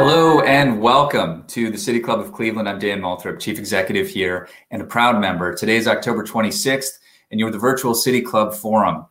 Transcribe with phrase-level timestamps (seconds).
[0.00, 2.68] Hello and welcome to the City Club of Cleveland.
[2.68, 5.52] I'm Dan Moulthrop, Chief Executive here and a proud member.
[5.52, 7.00] Today is October 26th,
[7.32, 9.06] and you're the virtual City Club Forum.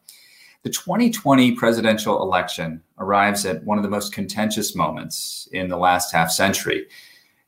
[0.64, 6.14] The 2020 presidential election arrives at one of the most contentious moments in the last
[6.14, 6.88] half century.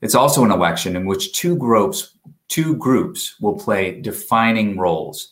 [0.02, 2.16] It's also an election in which two groups,
[2.50, 5.32] two groups will play defining roles.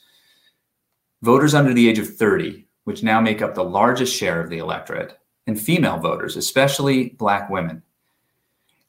[1.23, 4.59] Voters under the age of 30, which now make up the largest share of the
[4.59, 7.83] electorate, and female voters, especially Black women.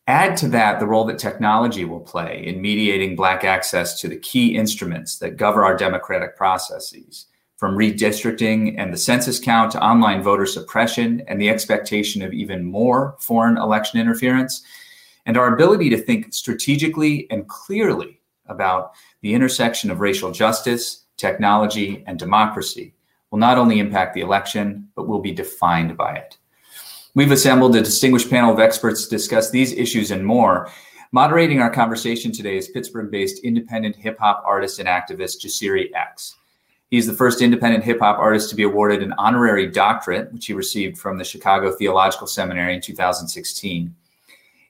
[0.08, 4.16] Add to that the role that technology will play in mediating Black access to the
[4.16, 7.26] key instruments that govern our democratic processes,
[7.58, 12.64] from redistricting and the census count to online voter suppression and the expectation of even
[12.64, 14.62] more foreign election interference,
[15.26, 22.02] and our ability to think strategically and clearly about the intersection of racial justice, technology,
[22.06, 22.94] and democracy
[23.30, 26.37] will not only impact the election, but will be defined by it.
[27.18, 30.70] We've assembled a distinguished panel of experts to discuss these issues and more.
[31.10, 36.36] Moderating our conversation today is Pittsburgh based independent hip hop artist and activist Jasiri X.
[36.90, 40.52] He's the first independent hip hop artist to be awarded an honorary doctorate, which he
[40.52, 43.92] received from the Chicago Theological Seminary in 2016.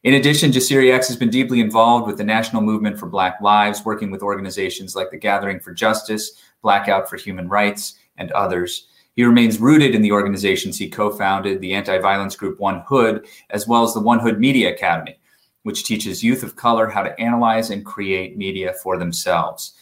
[0.04, 3.84] In addition, Jasiri X has been deeply involved with the National Movement for Black Lives,
[3.84, 8.87] working with organizations like the Gathering for Justice, Blackout for Human Rights, and others.
[9.18, 13.26] He remains rooted in the organizations he co founded, the anti violence group One Hood,
[13.50, 15.18] as well as the One Hood Media Academy,
[15.64, 19.74] which teaches youth of color how to analyze and create media for themselves.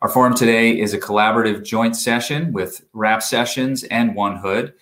[0.00, 4.74] Our forum today is a collaborative joint session with Rap Sessions and One Hood,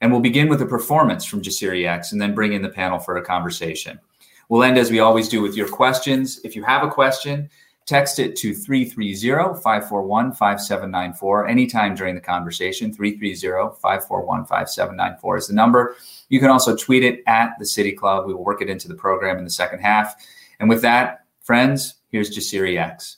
[0.00, 2.98] and we'll begin with a performance from Jasiri X and then bring in the panel
[2.98, 4.00] for a conversation.
[4.48, 6.40] We'll end as we always do with your questions.
[6.42, 7.48] If you have a question,
[7.84, 12.92] Text it to 330 541 5794 anytime during the conversation.
[12.92, 15.96] 330 541 5794 is the number.
[16.28, 18.26] You can also tweet it at the City Club.
[18.26, 20.14] We will work it into the program in the second half.
[20.60, 23.16] And with that, friends, here's Jasiri X.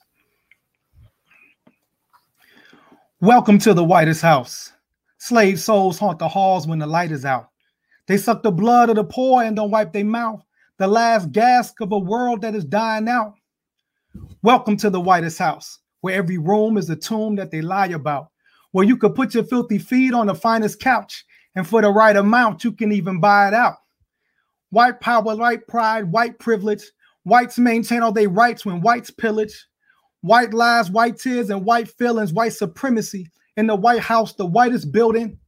[3.20, 4.72] Welcome to the whitest house.
[5.18, 7.50] Slave souls haunt the halls when the light is out.
[8.06, 10.42] They suck the blood of the poor and don't wipe their mouth.
[10.78, 13.34] The last gasp of a world that is dying out.
[14.42, 18.28] Welcome to the whitest house, where every room is a tomb that they lie about,
[18.72, 22.14] where you could put your filthy feet on the finest couch, and for the right
[22.14, 23.76] amount, you can even buy it out.
[24.70, 26.82] White power, white pride, white privilege.
[27.22, 29.66] Whites maintain all their rights when whites pillage.
[30.20, 34.92] White lies, white tears, and white feelings, white supremacy in the White House, the whitest
[34.92, 35.38] building.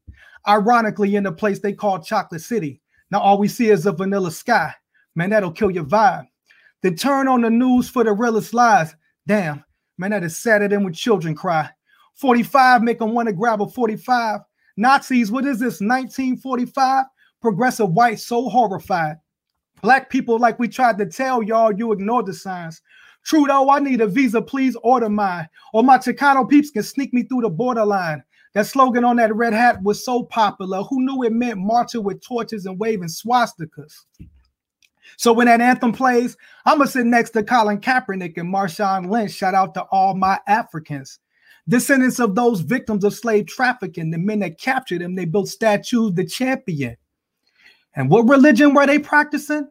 [0.49, 2.81] Ironically, in the place they call Chocolate City.
[3.11, 4.75] Now all we see is a vanilla sky.
[5.15, 6.27] Man, that'll kill your vibe.
[6.91, 8.95] Turn on the news for the realest lies.
[9.27, 9.65] Damn,
[9.99, 11.69] man, that is sadder than when children cry.
[12.15, 14.41] 45 make them want to grab a 45.
[14.77, 17.05] Nazis, what is this, 1945?
[17.41, 19.17] Progressive white so horrified.
[19.83, 22.81] Black people, like we tried to tell y'all, you ignored the signs.
[23.25, 25.49] Trudeau, I need a visa, please order mine.
[25.73, 28.23] Or my Chicano peeps can sneak me through the borderline.
[28.55, 30.83] That slogan on that red hat was so popular.
[30.85, 34.05] Who knew it meant marching with torches and waving swastikas?
[35.17, 39.33] So when that anthem plays, I'm gonna sit next to Colin Kaepernick and Marshawn Lynch.
[39.33, 41.19] Shout out to all my Africans.
[41.69, 46.13] Descendants of those victims of slave trafficking, the men that captured them, they built statues,
[46.15, 46.97] the champion.
[47.97, 49.69] And what religion were they practicing?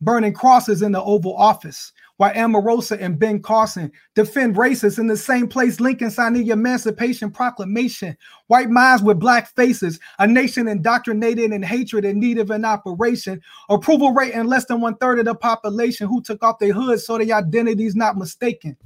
[0.00, 5.16] Burning crosses in the Oval Office, while Omarosa and Ben Carson defend racists in the
[5.16, 8.16] same place Lincoln signed the Emancipation Proclamation.
[8.46, 13.40] White minds with black faces, a nation indoctrinated in hatred and need of an operation.
[13.68, 17.06] Approval rate in less than one third of the population who took off their hoods
[17.06, 18.76] so their identity's not mistaken.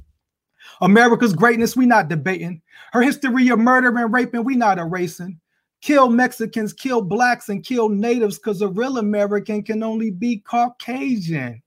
[0.81, 2.61] America's greatness, we not debating.
[2.93, 5.39] Her history of murder and raping, we not erasing.
[5.81, 11.61] Kill Mexicans, kill blacks, and kill natives because a real American can only be Caucasian.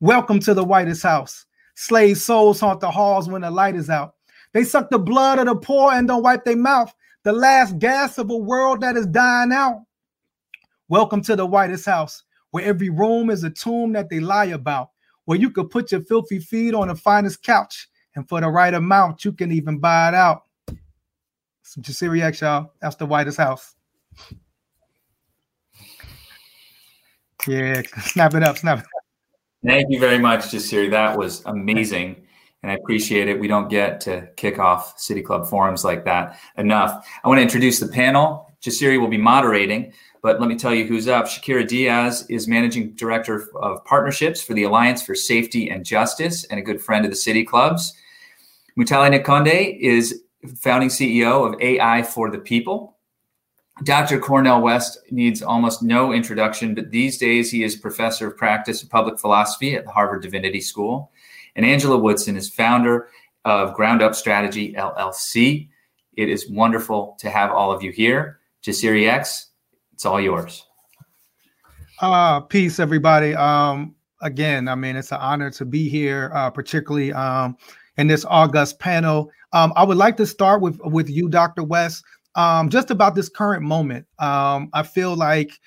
[0.00, 1.46] Welcome to the whitest house.
[1.74, 4.14] Slave souls haunt the halls when the light is out.
[4.52, 6.92] They suck the blood of the poor and don't wipe their mouth.
[7.22, 9.84] The last gas of a world that is dying out.
[10.90, 14.90] Welcome to the whitest house, where every room is a tomb that they lie about,
[15.24, 18.74] where you could put your filthy feet on the finest couch, and for the right
[18.74, 20.42] amount, you can even buy it out.
[21.62, 22.74] Some Jasiri X, y'all.
[22.82, 23.74] That's the whitest house.
[27.48, 28.84] Yeah, snap it up, snap it.
[29.64, 30.90] Thank you very much, Jasiri.
[30.90, 32.16] That was amazing.
[32.62, 33.38] And I appreciate it.
[33.38, 37.06] We don't get to kick off City Club forums like that enough.
[37.22, 38.52] I want to introduce the panel.
[38.60, 39.92] Jasiri will be moderating,
[40.22, 41.26] but let me tell you who's up.
[41.26, 46.58] Shakyra Diaz is Managing Director of Partnerships for the Alliance for Safety and Justice and
[46.58, 47.92] a good friend of the City Clubs.
[48.76, 50.22] Mutale Nkonde is
[50.58, 52.95] founding CEO of AI for the People.
[53.84, 54.18] Dr.
[54.18, 58.88] Cornel West needs almost no introduction, but these days he is professor of practice of
[58.88, 61.10] public philosophy at the Harvard Divinity School.
[61.56, 63.08] And Angela Woodson is founder
[63.44, 65.68] of Ground Up Strategy LLC.
[66.14, 68.40] It is wonderful to have all of you here.
[68.62, 69.50] Jasiri X,
[69.92, 70.66] it's all yours.
[72.00, 73.34] Uh, peace, everybody.
[73.34, 77.56] Um, again, I mean, it's an honor to be here, uh, particularly um,
[77.98, 79.30] in this august panel.
[79.52, 81.62] Um, I would like to start with with you, Dr.
[81.62, 82.04] West
[82.36, 84.06] um, just about this current moment.
[84.18, 85.58] Um, I feel like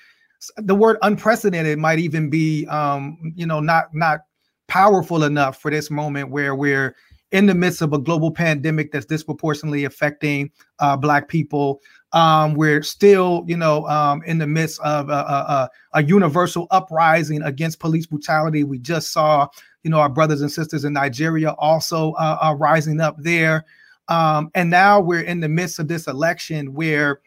[0.57, 4.21] the word unprecedented might even be, um, you know, not not
[4.67, 6.95] powerful enough for this moment where we're
[7.31, 10.49] in the midst of a global pandemic that's disproportionately affecting
[10.79, 11.81] uh, Black people.
[12.13, 17.43] Um, we're still, you know, um, in the midst of a, a, a, universal uprising
[17.43, 18.63] against police brutality.
[18.63, 19.47] We just saw,
[19.83, 23.63] you know, our brothers and sisters in Nigeria also uh, uh, rising up there.
[24.09, 27.21] Um, and now we're in the midst of this election where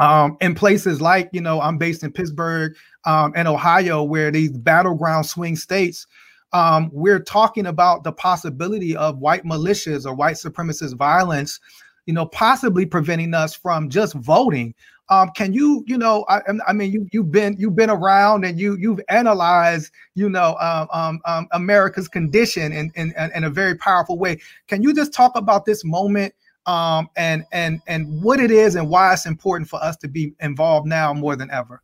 [0.00, 2.74] um, in places like, you know, I'm based in Pittsburgh
[3.04, 6.06] um, and Ohio, where these battleground swing states,
[6.54, 11.60] um, we're talking about the possibility of white militias or white supremacist violence,
[12.06, 14.74] you know, possibly preventing us from just voting.
[15.08, 18.58] Um, can you, you know, I, I, mean, you you've been you've been around and
[18.58, 23.76] you you've analyzed, you know, um, um, um, America's condition in, in in a very
[23.76, 24.40] powerful way.
[24.68, 26.34] Can you just talk about this moment
[26.66, 30.34] um, and and and what it is and why it's important for us to be
[30.40, 31.82] involved now more than ever?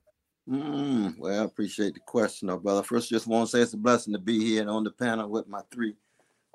[0.49, 2.83] Mm, well, I appreciate the question, brother.
[2.83, 5.29] First, just want to say it's a blessing to be here and on the panel
[5.29, 5.95] with my three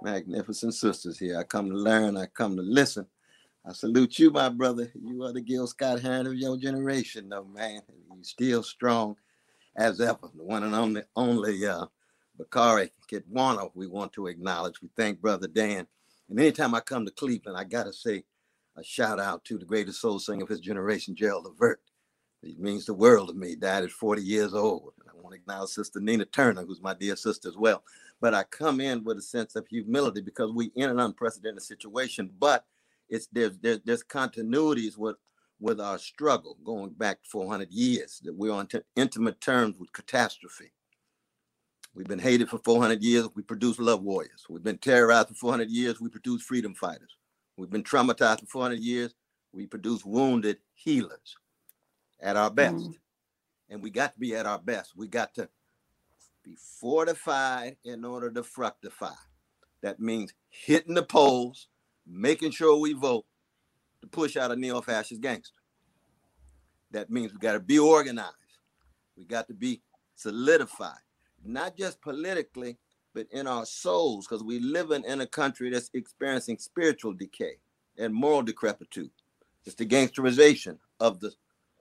[0.01, 1.37] magnificent sisters here.
[1.37, 3.05] I come to learn, I come to listen,
[3.65, 4.91] I salute you, my brother.
[4.93, 7.81] You are the Gil Scott Heron of your generation, though, man.
[8.13, 9.15] You still strong
[9.77, 10.29] as ever.
[10.35, 11.85] The one and only, only uh,
[12.37, 14.81] Bakari Kitwana we want to acknowledge.
[14.81, 15.87] We thank Brother Dan.
[16.29, 18.25] And anytime I come to Cleveland, I got to say
[18.75, 21.79] a shout out to the greatest soul singer of his generation, Gerald Levert.
[22.41, 23.55] He means the world to me.
[23.55, 24.91] Died at 40 years old.
[24.99, 27.81] And I want to acknowledge Sister Nina Turner, who's my dear sister as well.
[28.19, 32.29] But I come in with a sense of humility because we're in an unprecedented situation.
[32.39, 32.65] But
[33.13, 35.17] it's there's there's, there's continuities with
[35.59, 40.73] with our struggle going back 400 years that we're on t- intimate terms with catastrophe.
[41.93, 43.29] We've been hated for 400 years.
[43.35, 44.45] We produce love warriors.
[44.49, 46.01] We've been terrorized for 400 years.
[46.01, 47.15] We produce freedom fighters.
[47.55, 49.13] We've been traumatized for 400 years.
[49.53, 51.37] We produce wounded healers
[52.19, 52.75] at our best.
[52.75, 52.95] Mm.
[53.69, 54.97] And we got to be at our best.
[54.97, 55.47] We got to
[56.43, 59.13] be fortified in order to fructify.
[59.83, 61.67] That means hitting the polls,
[62.07, 63.25] making sure we vote
[64.01, 65.55] to push out a neo-fascist gangster.
[66.91, 68.35] That means we got to be organized.
[69.17, 69.81] We got to be
[70.15, 70.99] solidified,
[71.43, 72.77] not just politically,
[73.13, 77.57] but in our souls, because we live in, in a country that's experiencing spiritual decay
[77.97, 79.11] and moral decrepitude.
[79.65, 81.31] It's the gangsterization of the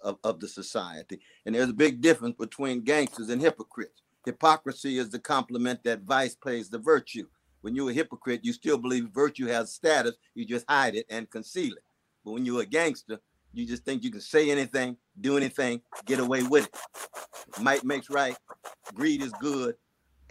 [0.03, 1.21] of, of the society.
[1.47, 4.03] And there's a big difference between gangsters and hypocrites.
[4.25, 7.27] Hypocrisy is the compliment that vice plays the virtue.
[7.63, 10.17] When you're a hypocrite, you still believe virtue has status.
[10.35, 11.85] You just hide it and conceal it.
[12.25, 13.21] But when you're a gangster,
[13.53, 17.61] you just think you can say anything, do anything, get away with it.
[17.61, 18.37] Might makes right.
[18.95, 19.77] Greed is good.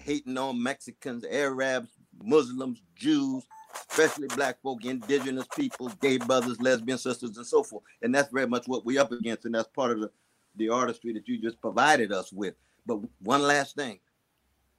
[0.02, 1.90] Hating on Mexicans, Arabs,
[2.24, 3.44] Muslims, Jews,
[3.90, 7.84] especially black folk, indigenous people, gay brothers, lesbian sisters, and so forth.
[8.02, 9.46] And that's very much what we're up against.
[9.46, 10.12] And that's part of the,
[10.56, 12.56] the artistry that you just provided us with.
[12.86, 14.00] But one last thing.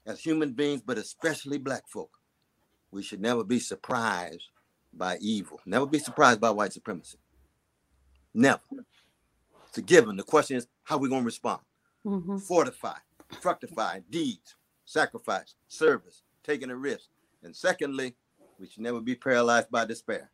[0.04, 2.11] As human beings, but especially black folk,
[2.92, 4.50] we should never be surprised
[4.92, 5.61] by evil.
[5.66, 7.18] Never be surprised by white supremacy.
[8.34, 8.61] Never.
[9.68, 10.16] It's a given.
[10.16, 11.61] The question is, how are we going to respond?
[12.06, 12.38] Mm-hmm.
[12.38, 12.99] Fortify,
[13.40, 17.08] fructify, deeds, sacrifice, service, taking a risk.
[17.42, 18.14] And secondly,
[18.58, 20.30] we should never be paralyzed by despair.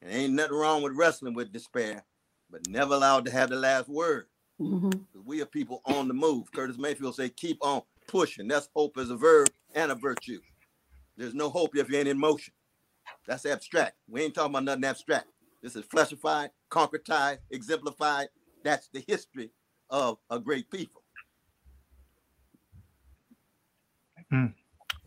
[0.00, 2.04] And ain't nothing wrong with wrestling with despair,
[2.50, 4.26] but never allowed to have the last word.
[4.60, 4.90] Mm-hmm.
[5.24, 6.50] We are people on the move.
[6.52, 8.48] Curtis Mayfield say, keep on pushing.
[8.48, 10.40] That's hope as a verb and a virtue.
[11.16, 12.52] There's no hope if you ain't in motion.
[13.26, 13.94] That's abstract.
[14.08, 15.26] We ain't talking about nothing abstract.
[15.62, 18.28] This is fleshified, concretized, exemplified.
[18.62, 19.50] That's the history
[19.90, 21.02] of a great people.
[24.32, 24.52] Mm.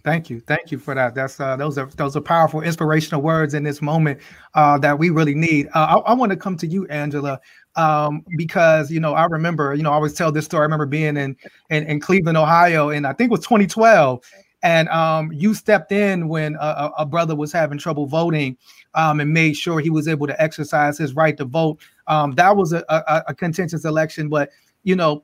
[0.05, 1.13] Thank you, thank you for that.
[1.13, 4.21] That's uh, those are those are powerful, inspirational words in this moment
[4.53, 5.67] uh, that we really need.
[5.75, 7.39] Uh, I, I want to come to you, Angela,
[7.75, 10.61] um, because you know I remember, you know, I always tell this story.
[10.61, 11.35] I remember being in
[11.69, 14.23] in, in Cleveland, Ohio, and I think it was 2012,
[14.61, 18.57] and um, you stepped in when a, a, brother was having trouble voting
[18.93, 21.79] um, and made sure he was able to exercise his right to vote.
[22.07, 24.49] Um, that was a, a, a, contentious election, but
[24.83, 25.23] you know,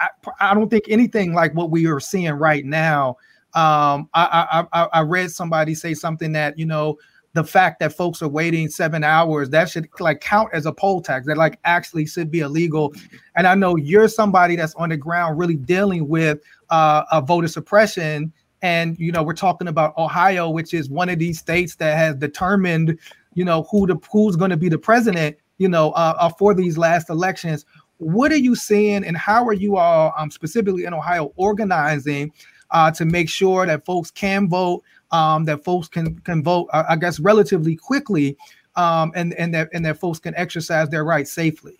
[0.00, 0.08] I,
[0.40, 3.16] I, don't think anything like what we are seeing right now.
[3.54, 6.98] Um, I, I, I read somebody say something that you know
[7.36, 11.02] the fact that folks are waiting seven hours that should like count as a poll
[11.02, 12.94] tax that like actually should be illegal
[13.36, 16.38] and i know you're somebody that's on the ground really dealing with
[16.70, 18.32] uh, a voter suppression
[18.62, 22.14] and you know we're talking about ohio which is one of these states that has
[22.16, 22.98] determined
[23.34, 26.54] you know who the who's going to be the president you know uh, uh, for
[26.54, 27.64] these last elections
[27.98, 32.32] what are you seeing and how are you all um, specifically in ohio organizing
[32.72, 36.84] uh, to make sure that folks can vote um, that folks can can vote, uh,
[36.88, 38.36] I guess, relatively quickly,
[38.76, 41.78] um, and and that and that folks can exercise their rights safely.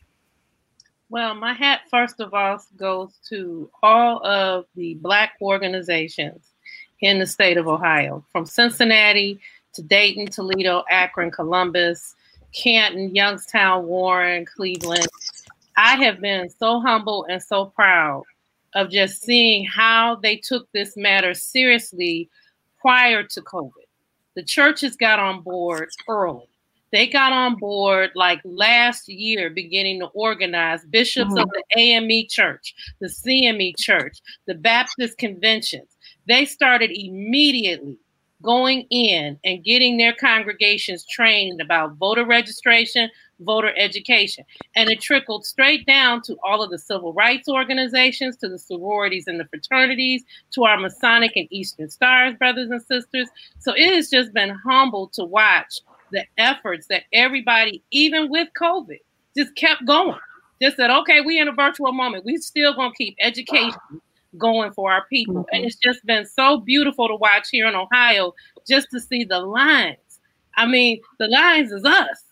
[1.09, 6.53] Well, my hat first of all goes to all of the Black organizations
[7.01, 9.39] in the state of Ohio, from Cincinnati
[9.75, 12.15] to Dayton, Toledo, Akron, Columbus,
[12.55, 15.07] Canton, Youngstown, Warren, Cleveland.
[15.77, 18.25] I have been so humble and so proud
[18.75, 22.31] of just seeing how they took this matter seriously
[22.81, 23.73] prior to COVID.
[24.35, 26.49] The churches got on board early.
[26.93, 31.39] They got on board like last year, beginning to organize bishops mm-hmm.
[31.39, 35.89] of the AME church, the CME church, the Baptist conventions.
[36.27, 37.99] They started immediately
[38.43, 43.09] going in and getting their congregations trained about voter registration,
[43.41, 44.45] voter education.
[44.75, 49.27] And it trickled straight down to all of the civil rights organizations, to the sororities
[49.27, 53.29] and the fraternities, to our Masonic and Eastern Stars brothers and sisters.
[53.59, 55.81] So it has just been humble to watch
[56.13, 59.01] the efforts that everybody, even with COVID,
[59.37, 60.19] just kept going.
[60.63, 62.25] Just said, okay, we in a virtual moment.
[62.25, 63.75] We still gonna keep education
[64.39, 65.35] going for our people.
[65.35, 65.55] Mm-hmm.
[65.55, 68.35] And it's just been so beautiful to watch here in Ohio,
[68.69, 69.99] just to see the lines.
[70.57, 72.23] I mean, the lines is us.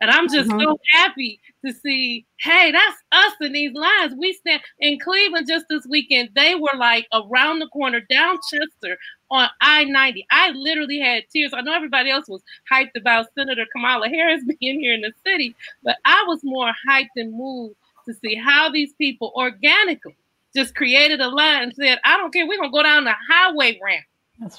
[0.00, 0.60] And I'm just mm-hmm.
[0.60, 4.14] so happy to see, hey, that's us in these lines.
[4.18, 6.30] We stand in Cleveland just this weekend.
[6.34, 8.98] They were like around the corner down Chester
[9.30, 10.26] on I 90.
[10.30, 11.52] I literally had tears.
[11.54, 15.54] I know everybody else was hyped about Senator Kamala Harris being here in the city,
[15.82, 20.16] but I was more hyped and moved to see how these people organically
[20.54, 23.14] just created a line and said, I don't care, we're going to go down the
[23.30, 24.04] highway ramp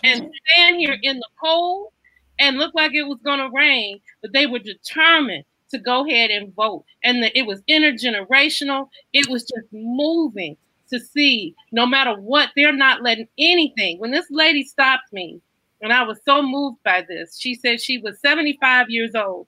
[0.03, 1.91] and stand here in the cold
[2.39, 6.31] and look like it was going to rain, but they were determined to go ahead
[6.31, 6.85] and vote.
[7.03, 8.89] And the, it was intergenerational.
[9.13, 10.57] It was just moving
[10.89, 13.99] to see no matter what, they're not letting anything.
[13.99, 15.41] When this lady stopped me,
[15.81, 19.47] and I was so moved by this, she said she was 75 years old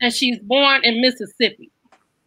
[0.00, 1.70] and she's born in Mississippi.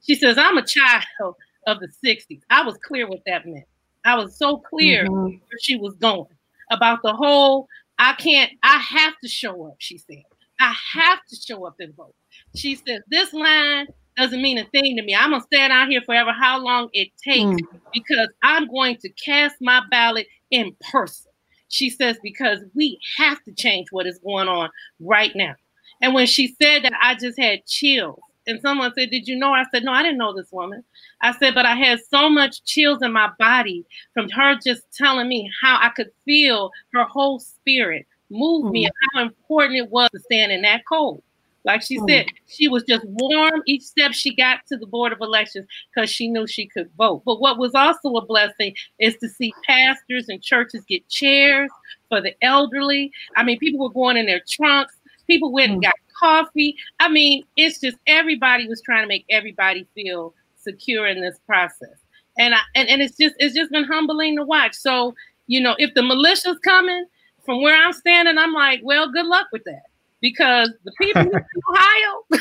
[0.01, 1.35] She says, I'm a child
[1.67, 2.41] of the 60s.
[2.49, 3.65] I was clear what that meant.
[4.05, 5.25] I was so clear mm-hmm.
[5.25, 6.27] where she was going
[6.71, 7.67] about the whole
[7.99, 10.23] I can't, I have to show up, she said.
[10.59, 12.15] I have to show up and vote.
[12.55, 15.15] She said, This line doesn't mean a thing to me.
[15.15, 17.59] I'm gonna stand out here forever, how long it takes, mm.
[17.93, 21.31] because I'm going to cast my ballot in person.
[21.69, 25.55] She says, because we have to change what is going on right now.
[26.03, 29.51] And when she said that, I just had chills and someone said, Did you know?
[29.51, 30.83] I said, No, I didn't know this woman.
[31.21, 35.27] I said, But I had so much chills in my body from her just telling
[35.27, 38.87] me how I could feel her whole spirit move me mm.
[38.87, 41.21] and how important it was to stand in that cold.
[41.65, 42.09] Like she mm.
[42.09, 46.09] said, she was just warm each step she got to the Board of Elections because
[46.09, 47.23] she knew she could vote.
[47.25, 51.71] But what was also a blessing is to see pastors and churches get chairs
[52.09, 53.11] for the elderly.
[53.37, 54.95] I mean, people were going in their trunks.
[55.25, 55.83] People went and mm.
[55.83, 56.75] got coffee.
[56.99, 61.97] I mean, it's just everybody was trying to make everybody feel secure in this process.
[62.37, 64.75] And I and, and it's just it's just been humbling to watch.
[64.75, 65.13] So,
[65.47, 67.05] you know, if the militia's coming
[67.45, 69.83] from where I'm standing, I'm like, well, good luck with that.
[70.21, 71.27] Because the people in
[71.69, 72.25] Ohio,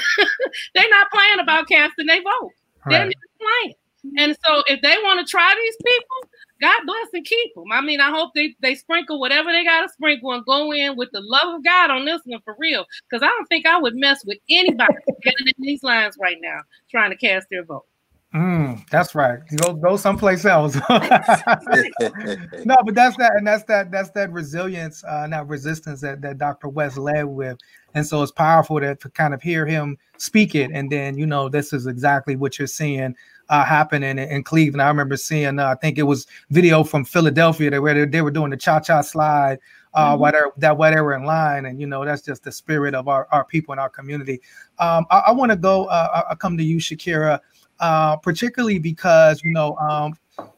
[0.75, 2.53] they're not playing about casting their vote.
[2.87, 2.91] Right.
[2.91, 3.75] They're not playing.
[4.19, 6.31] And so if they want to try these people,
[6.63, 7.73] God bless and keep them.
[7.73, 10.97] I mean, I hope they, they sprinkle whatever they got to sprinkle and go in
[10.97, 12.87] with the love of God on this one for real.
[13.11, 17.11] Because I don't think I would mess with anybody in these lines right now trying
[17.11, 17.85] to cast their vote.
[18.33, 19.41] Mm, that's right.
[19.57, 20.75] Go go someplace else.
[20.81, 21.11] no, but
[22.95, 23.91] that's that, and that's that.
[23.91, 26.69] That's that resilience, uh, that resistance that that Dr.
[26.69, 27.59] West led with,
[27.93, 31.27] and so it's powerful to, to kind of hear him speak it, and then you
[31.27, 33.15] know this is exactly what you're seeing
[33.53, 34.81] uh, happening in, in Cleveland.
[34.81, 38.23] I remember seeing, uh, I think it was video from Philadelphia that where they, they
[38.23, 39.59] were doing the cha cha slide
[39.93, 40.21] uh, mm-hmm.
[40.21, 42.95] while they're, that while they were in line, and you know that's just the spirit
[42.95, 44.41] of our, our people in our community.
[44.79, 45.85] Um, I, I want to go.
[45.85, 47.41] Uh, I come to you, Shakyra,
[47.81, 50.15] uh, particularly because you know um,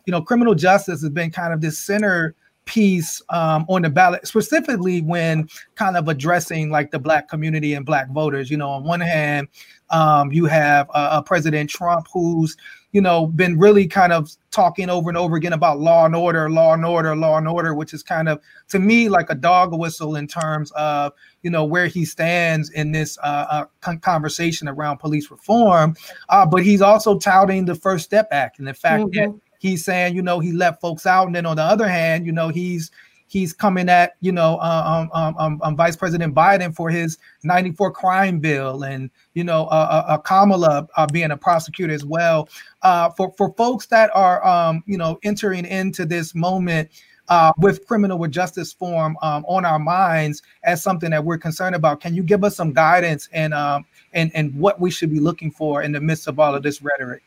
[0.07, 4.25] you know criminal justice has been kind of this center piece um, on the ballot,
[4.27, 8.53] specifically when kind of addressing like the black community and black voters.
[8.53, 9.49] You know, on one hand,
[9.91, 12.57] um, you have uh, President Trump who's
[12.95, 16.49] you know been really kind of talking over and over again about law and order,
[16.49, 19.77] law and order, law and order, which is kind of to me like a dog
[19.77, 24.99] whistle in terms of you know where he stands in this uh, uh, conversation around
[24.99, 25.97] police reform.
[26.29, 29.33] Uh, but he's also touting the First Step Act and the fact mm-hmm.
[29.33, 32.25] that he's saying, you know, he let folks out, and then on the other hand,
[32.25, 32.93] you know, he's
[33.35, 37.19] he's coming at you know uh, um, um, um, um Vice President Biden for his
[37.43, 42.05] 94 crime bill, and you know uh, uh, uh Kamala uh, being a prosecutor as
[42.05, 42.49] well.
[42.83, 46.89] Uh, for for folks that are um, you know entering into this moment.
[47.59, 52.15] with criminal justice form um, on our minds as something that we're concerned about, can
[52.15, 53.53] you give us some guidance and
[54.13, 56.83] and and what we should be looking for in the midst of all of this
[56.83, 57.23] rhetoric?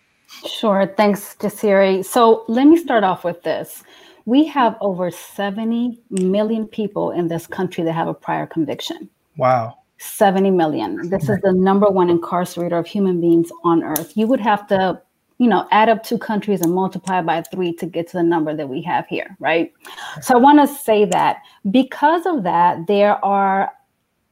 [0.60, 0.94] Sure.
[0.96, 2.06] Thanks, Jasiri.
[2.06, 3.84] So let me start off with this.
[4.28, 9.10] We have over 70 million people in this country that have a prior conviction.
[9.38, 9.78] Wow.
[10.00, 11.10] 70 million.
[11.10, 14.18] This is the number one incarcerator of human beings on earth.
[14.18, 15.02] You would have to,
[15.38, 18.54] you know, add up two countries and multiply by three to get to the number
[18.54, 19.72] that we have here, right?
[20.22, 21.38] So I want to say that
[21.72, 23.72] because of that, there are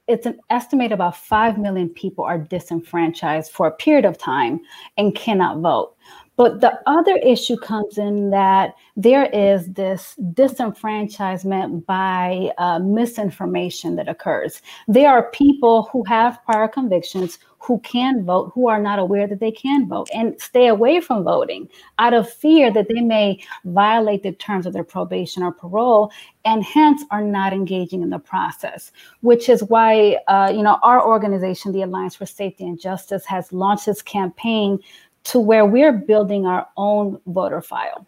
[0.08, 4.60] it's an estimate about 5 million people are disenfranchised for a period of time
[4.98, 5.96] and cannot vote.
[6.38, 14.10] But the other issue comes in that there is this disenfranchisement by uh, misinformation that
[14.10, 14.62] occurs.
[14.88, 19.40] There are people who have prior convictions who can vote who are not aware that
[19.40, 24.22] they can vote and stay away from voting out of fear that they may violate
[24.22, 26.12] the terms of their probation or parole
[26.44, 31.04] and hence are not engaging in the process which is why uh, you know our
[31.06, 34.78] organization the alliance for safety and justice has launched this campaign
[35.26, 38.06] to where we're building our own voter file.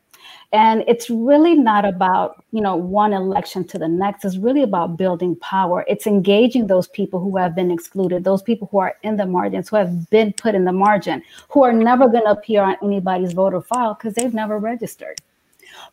[0.53, 4.23] And it's really not about, you know, one election to the next.
[4.23, 5.83] It's really about building power.
[5.89, 9.67] It's engaging those people who have been excluded, those people who are in the margins,
[9.67, 13.33] who have been put in the margin, who are never going to appear on anybody's
[13.33, 15.19] voter file because they've never registered.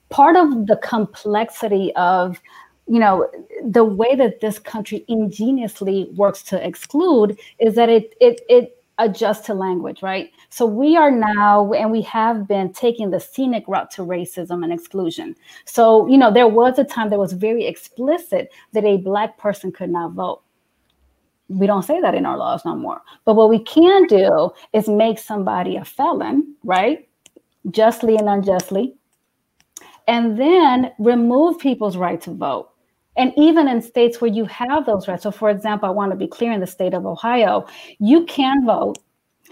[0.09, 2.41] Part of the complexity of
[2.87, 3.29] you know
[3.65, 9.47] the way that this country ingeniously works to exclude is that it it it adjusts
[9.47, 13.91] to language right so we are now, and we have been taking the scenic route
[13.91, 15.35] to racism and exclusion.
[15.65, 19.73] So, you know, there was a time that was very explicit that a Black person
[19.73, 20.43] could not vote.
[21.49, 23.03] We don't say that in our laws no more.
[23.25, 27.09] But what we can do is make somebody a felon, right?
[27.73, 28.95] Justly and unjustly.
[30.07, 32.71] And then remove people's right to vote.
[33.17, 35.23] And even in states where you have those rights.
[35.23, 37.67] So, for example, I want to be clear in the state of Ohio,
[37.99, 38.99] you can vote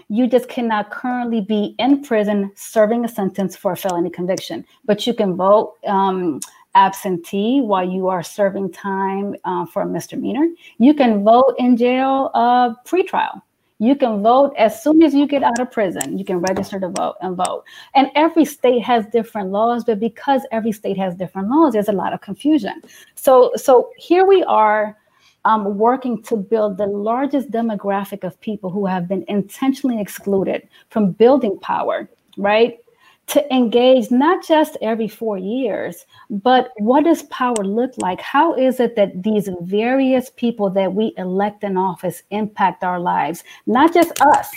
[0.09, 5.07] you just cannot currently be in prison serving a sentence for a felony conviction, but
[5.07, 6.39] you can vote um,
[6.75, 10.47] absentee while you are serving time uh, for a misdemeanor.
[10.77, 13.43] You can vote in jail uh, pre-trial.
[13.83, 16.17] You can vote as soon as you get out of prison.
[16.17, 17.65] You can register to vote and vote.
[17.93, 21.99] And every state has different laws, but because every state has different laws, there's a
[22.03, 22.81] lot of confusion.
[23.15, 24.97] So, so here we are
[25.43, 31.11] um, working to build the largest demographic of people who have been intentionally excluded from
[31.11, 32.77] building power, right?
[33.27, 38.21] To engage not just every four years, but what does power look like?
[38.21, 43.43] How is it that these various people that we elect in office impact our lives?
[43.65, 44.51] Not just us,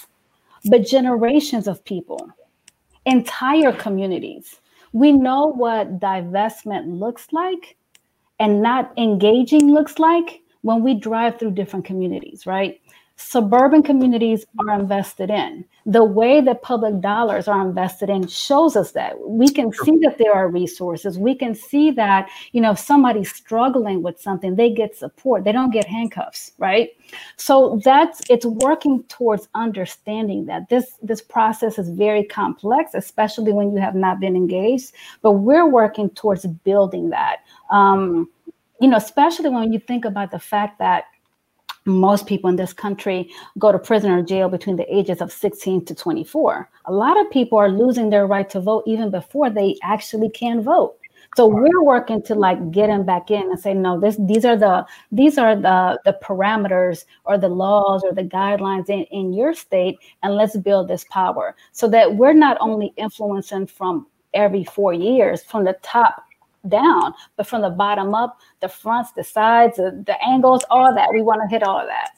[0.67, 2.29] but generations of people,
[3.07, 4.61] entire communities.
[4.93, 7.77] We know what divestment looks like
[8.41, 12.81] and not engaging looks like when we drive through different communities, right?
[13.19, 15.65] Suburban communities are invested in.
[15.87, 19.19] The way that public dollars are invested in shows us that.
[19.19, 21.19] We can see that there are resources.
[21.19, 25.45] We can see that, you know, if somebody's struggling with something, they get support.
[25.45, 26.91] They don't get handcuffs, right?
[27.37, 33.73] So that's it's working towards understanding that this this process is very complex, especially when
[33.73, 34.93] you have not been engaged.
[35.23, 37.39] But we're working towards building that.
[37.71, 38.29] Um,
[38.79, 41.05] you know, especially when you think about the fact that
[41.87, 45.85] most people in this country go to prison or jail between the ages of 16
[45.87, 46.69] to 24.
[46.87, 50.63] A lot of people are losing their right to vote even before they actually can
[50.63, 50.97] vote.
[51.37, 54.57] So we're working to like get them back in and say, no, this these are
[54.57, 59.53] the these are the the parameters or the laws or the guidelines in, in your
[59.53, 64.93] state, and let's build this power so that we're not only influencing from every four
[64.93, 66.26] years from the top
[66.69, 71.09] down, but from the bottom up, the fronts, the sides, the, the angles, all that.
[71.13, 72.11] We want to hit all of that.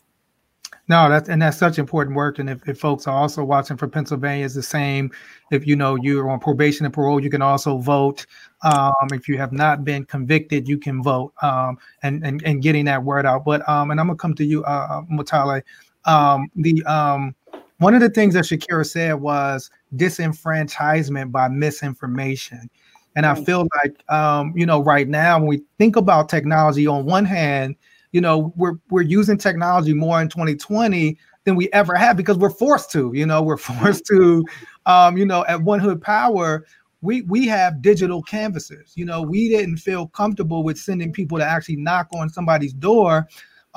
[0.89, 2.39] No, that's and that's such important work.
[2.39, 5.11] And if, if folks are also watching for Pennsylvania, is the same.
[5.51, 8.25] If you know you're on probation and parole, you can also vote.
[8.63, 11.35] Um, if you have not been convicted, you can vote.
[11.43, 13.45] Um, and and and getting that word out.
[13.45, 15.63] But um, and I'm gonna come to you, uh, uh Mutale.
[16.07, 17.35] Um, the um,
[17.79, 22.71] one of the things that Shakyra said was disenfranchisement by misinformation.
[23.19, 27.05] And I feel like, um, you know, right now when we think about technology, on
[27.05, 27.75] one hand,
[28.13, 32.49] you know, we're we're using technology more in 2020 than we ever have because we're
[32.49, 33.11] forced to.
[33.13, 34.45] You know, we're forced to.
[34.87, 36.65] Um, you know, at One Hood Power,
[37.01, 38.93] we we have digital canvases.
[38.95, 43.27] You know, we didn't feel comfortable with sending people to actually knock on somebody's door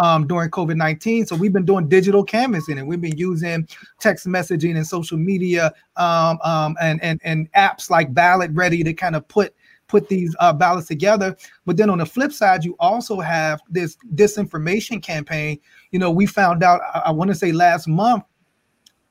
[0.02, 1.28] um, during COVID 19.
[1.28, 3.68] So we've been doing digital canvassing and we've been using
[4.00, 8.94] text messaging and social media um, um, and, and, and apps like Ballot Ready to
[8.94, 9.56] kind of put
[9.88, 11.36] put these uh, ballots together.
[11.66, 15.60] But then on the flip side, you also have this disinformation campaign.
[15.92, 18.24] You know, we found out, I, I want to say last month,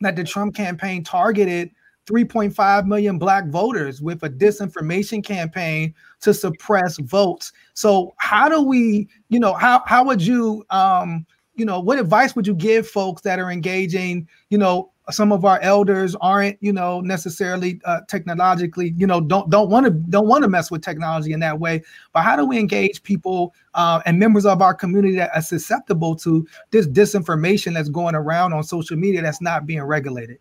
[0.01, 1.71] that the Trump campaign targeted
[2.07, 7.53] 3.5 million black voters with a disinformation campaign to suppress votes.
[7.75, 12.35] So how do we, you know, how how would you um, you know, what advice
[12.35, 16.73] would you give folks that are engaging, you know, some of our elders aren't you
[16.73, 20.83] know necessarily uh, technologically you know don't don't want to don't want to mess with
[20.83, 21.83] technology in that way
[22.13, 26.15] but how do we engage people uh, and members of our community that are susceptible
[26.15, 30.39] to this disinformation that's going around on social media that's not being regulated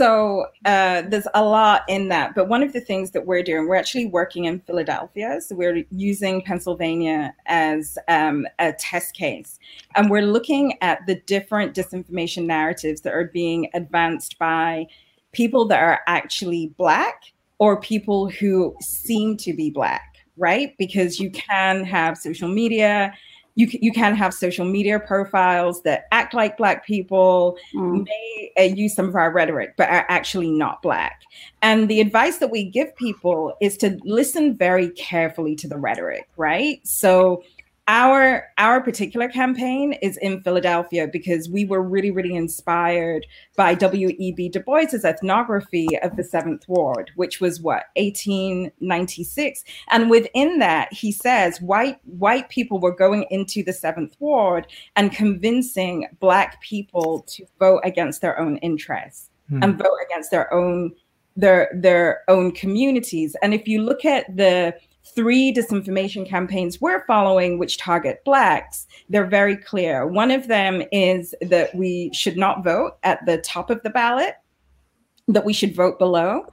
[0.00, 2.34] so uh, there's a lot in that.
[2.34, 5.42] But one of the things that we're doing, we're actually working in Philadelphia.
[5.42, 9.58] So we're using Pennsylvania as um, a test case.
[9.96, 14.86] And we're looking at the different disinformation narratives that are being advanced by
[15.32, 17.20] people that are actually Black
[17.58, 20.74] or people who seem to be Black, right?
[20.78, 23.12] Because you can have social media
[23.54, 28.04] you you can have social media profiles that act like black people mm.
[28.04, 31.22] may uh, use some of our rhetoric but are actually not black
[31.62, 36.28] and the advice that we give people is to listen very carefully to the rhetoric
[36.36, 37.42] right so
[37.90, 43.26] our our particular campaign is in Philadelphia because we were really really inspired
[43.56, 44.48] by W.E.B.
[44.48, 51.10] Du Bois's ethnography of the Seventh Ward, which was what 1896, and within that he
[51.10, 57.44] says white white people were going into the Seventh Ward and convincing black people to
[57.58, 59.64] vote against their own interests hmm.
[59.64, 60.92] and vote against their own
[61.34, 63.34] their their own communities.
[63.42, 64.76] And if you look at the
[65.14, 70.06] three disinformation campaigns we're following, which target Blacks, they're very clear.
[70.06, 74.36] One of them is that we should not vote at the top of the ballot,
[75.28, 76.46] that we should vote below.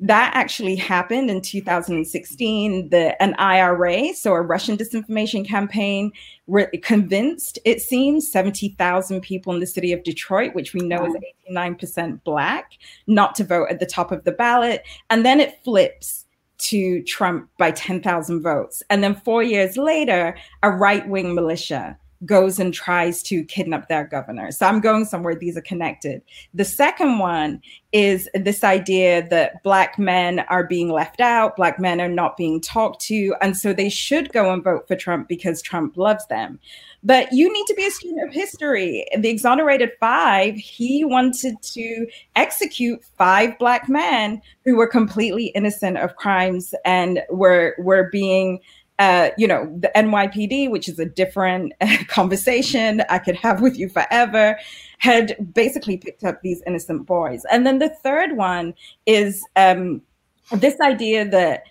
[0.00, 2.90] That actually happened in 2016.
[2.90, 6.10] The an IRA, so a Russian disinformation campaign,
[6.46, 11.14] re- convinced it seems 70,000 people in the city of Detroit, which we know is
[11.48, 12.72] 89% Black,
[13.06, 16.23] not to vote at the top of the ballot, and then it flips
[16.64, 18.82] to Trump by 10,000 votes.
[18.90, 24.04] And then four years later, a right wing militia goes and tries to kidnap their
[24.04, 24.50] governor.
[24.50, 26.22] So I'm going somewhere, these are connected.
[26.52, 27.60] The second one
[27.92, 32.60] is this idea that Black men are being left out, Black men are not being
[32.60, 36.58] talked to, and so they should go and vote for Trump because Trump loves them.
[37.04, 39.06] But you need to be a student of history.
[39.16, 46.16] The exonerated five, he wanted to execute five Black men who were completely innocent of
[46.16, 48.60] crimes and were, were being
[48.98, 51.72] uh, you know, the NYPD, which is a different
[52.08, 54.58] conversation I could have with you forever,
[54.98, 57.44] had basically picked up these innocent boys.
[57.50, 58.74] And then the third one
[59.06, 60.00] is um,
[60.52, 61.64] this idea that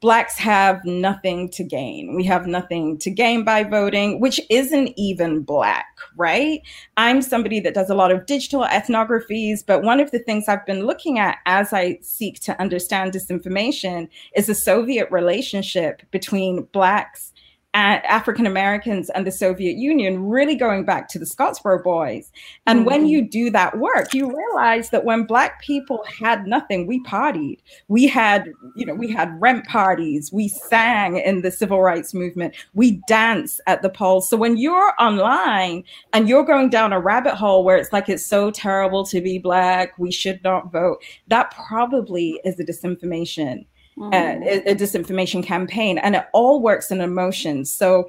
[0.00, 2.14] Blacks have nothing to gain.
[2.14, 5.86] We have nothing to gain by voting, which isn't even Black,
[6.16, 6.62] right?
[6.96, 10.64] I'm somebody that does a lot of digital ethnographies, but one of the things I've
[10.64, 17.32] been looking at as I seek to understand disinformation is the Soviet relationship between Blacks
[17.74, 22.32] African Americans and the Soviet Union, really going back to the Scottsboro Boys.
[22.66, 22.86] And mm-hmm.
[22.86, 27.58] when you do that work, you realize that when Black people had nothing, we partied.
[27.88, 30.32] We had, you know, we had rent parties.
[30.32, 32.54] We sang in the civil rights movement.
[32.74, 34.28] We danced at the polls.
[34.28, 38.26] So when you're online and you're going down a rabbit hole where it's like it's
[38.26, 43.64] so terrible to be Black, we should not vote, that probably is a disinformation
[44.00, 44.14] mm.
[44.14, 47.72] a, a disinformation campaign, and it all works in emotions.
[47.72, 48.08] So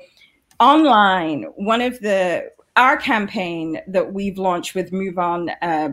[0.59, 5.89] online, one of the our campaign that we've launched with Move On uh,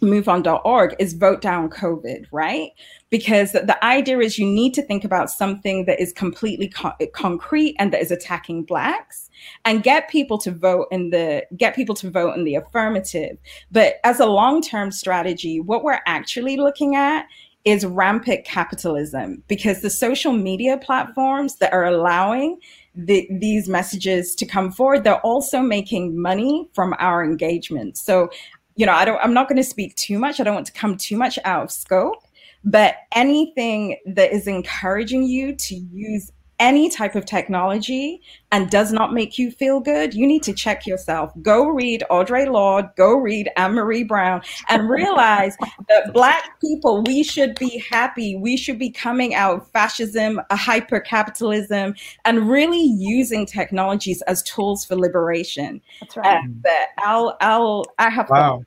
[0.00, 2.70] moveon.org is vote down COVID, right?
[3.10, 7.74] Because the idea is you need to think about something that is completely co- concrete
[7.78, 9.28] and that is attacking blacks
[9.64, 13.38] and get people to vote in the get people to vote in the affirmative.
[13.70, 17.26] But as a long-term strategy, what we're actually looking at
[17.64, 22.58] is rampant capitalism because the social media platforms that are allowing
[22.94, 27.96] the, these messages to come forward, they're also making money from our engagement.
[27.98, 28.30] So
[28.78, 30.38] you know, I don't, I'm not going to speak too much.
[30.38, 32.22] I don't want to come too much out of scope,
[32.64, 39.12] but anything that is encouraging you to use any type of technology and does not
[39.12, 41.32] make you feel good, you need to check yourself.
[41.42, 45.56] Go read Audre Lorde, go read Adrienne Maree Brown, and realize
[45.88, 48.36] that Black people, we should be happy.
[48.36, 51.94] We should be coming out of fascism, a hyper capitalism,
[52.24, 55.80] and really using technologies as tools for liberation.
[56.00, 56.38] That's right.
[56.38, 58.28] Uh, but I'll, I'll, I have.
[58.30, 58.62] Wow.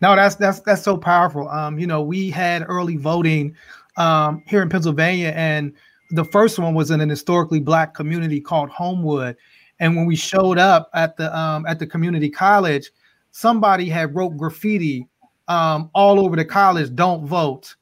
[0.00, 1.48] No, that's that's that's so powerful.
[1.48, 3.54] Um, you know, we had early voting
[3.96, 5.72] um here in Pennsylvania and
[6.14, 9.36] the first one was in an historically black community called Homewood.
[9.80, 12.90] And when we showed up at the um, at the community college,
[13.32, 15.08] somebody had wrote graffiti
[15.48, 16.94] um, all over the college.
[16.94, 17.74] Don't vote.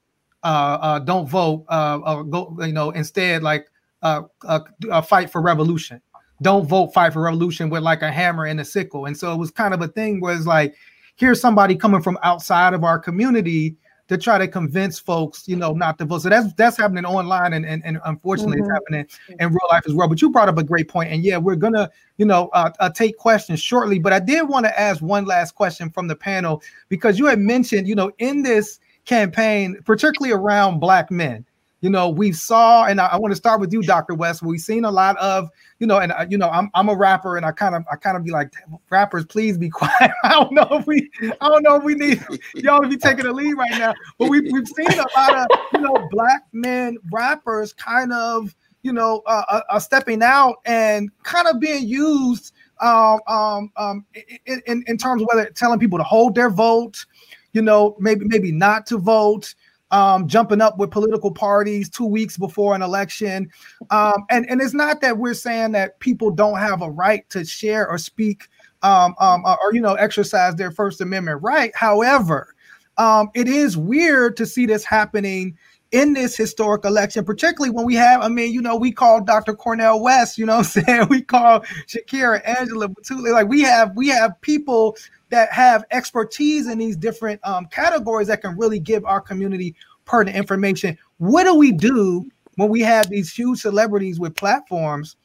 [0.42, 1.64] Uh, uh, don't vote.
[1.68, 2.56] Uh, uh go.
[2.60, 3.68] You know, instead, like
[4.02, 6.00] uh, uh, fight for revolution.
[6.40, 6.92] Don't vote.
[6.94, 9.06] Fight for revolution with like a hammer and a sickle.
[9.06, 10.74] And so it was kind of a thing where it's like,
[11.16, 13.76] here's somebody coming from outside of our community
[14.12, 16.20] to try to convince folks, you know, not to vote.
[16.20, 18.70] So that's that's happening online, and and, and unfortunately, mm-hmm.
[18.70, 19.06] it's happening
[19.40, 20.06] in real life as well.
[20.06, 22.90] But you brought up a great point, and yeah, we're gonna, you know, uh, uh,
[22.90, 23.98] take questions shortly.
[23.98, 27.38] But I did want to ask one last question from the panel because you had
[27.38, 31.44] mentioned, you know, in this campaign, particularly around Black men,
[31.82, 34.14] you know, we saw, and I, I want to start with you, Dr.
[34.14, 34.40] West.
[34.40, 37.36] We've seen a lot of, you know, and uh, you know, I'm I'm a rapper,
[37.36, 38.54] and I kind of I kind of be like,
[38.88, 40.12] rappers, please be quiet.
[40.22, 43.26] I don't know if we, I don't know if we need y'all to be taking
[43.26, 46.98] a lead right now, but we we've seen a lot of, you know, black men
[47.12, 52.52] rappers kind of, you know, uh, uh, uh stepping out and kind of being used
[52.80, 54.06] um, um, um,
[54.46, 57.06] in, in, in terms of whether telling people to hold their vote,
[57.52, 59.54] you know, maybe maybe not to vote
[59.92, 63.48] um, jumping up with political parties two weeks before an election.
[63.90, 67.44] Um, and, and it's not that we're saying that people don't have a right to
[67.44, 68.48] share or speak
[68.82, 71.70] um, um, or, you know, exercise their First Amendment right.
[71.76, 72.54] However,
[72.98, 75.56] um, it is weird to see this happening
[75.92, 79.54] in this historic election, particularly when we have, I mean, you know, we call Dr.
[79.54, 81.08] Cornel West, you know I'm saying?
[81.08, 83.32] We call Shakyra, Angela Mutale.
[83.32, 84.96] Like we have, we have people
[85.32, 90.36] that have expertise in these different um, categories that can really give our community pertinent
[90.36, 90.96] information.
[91.16, 95.16] What do we do when we have these huge celebrities with platforms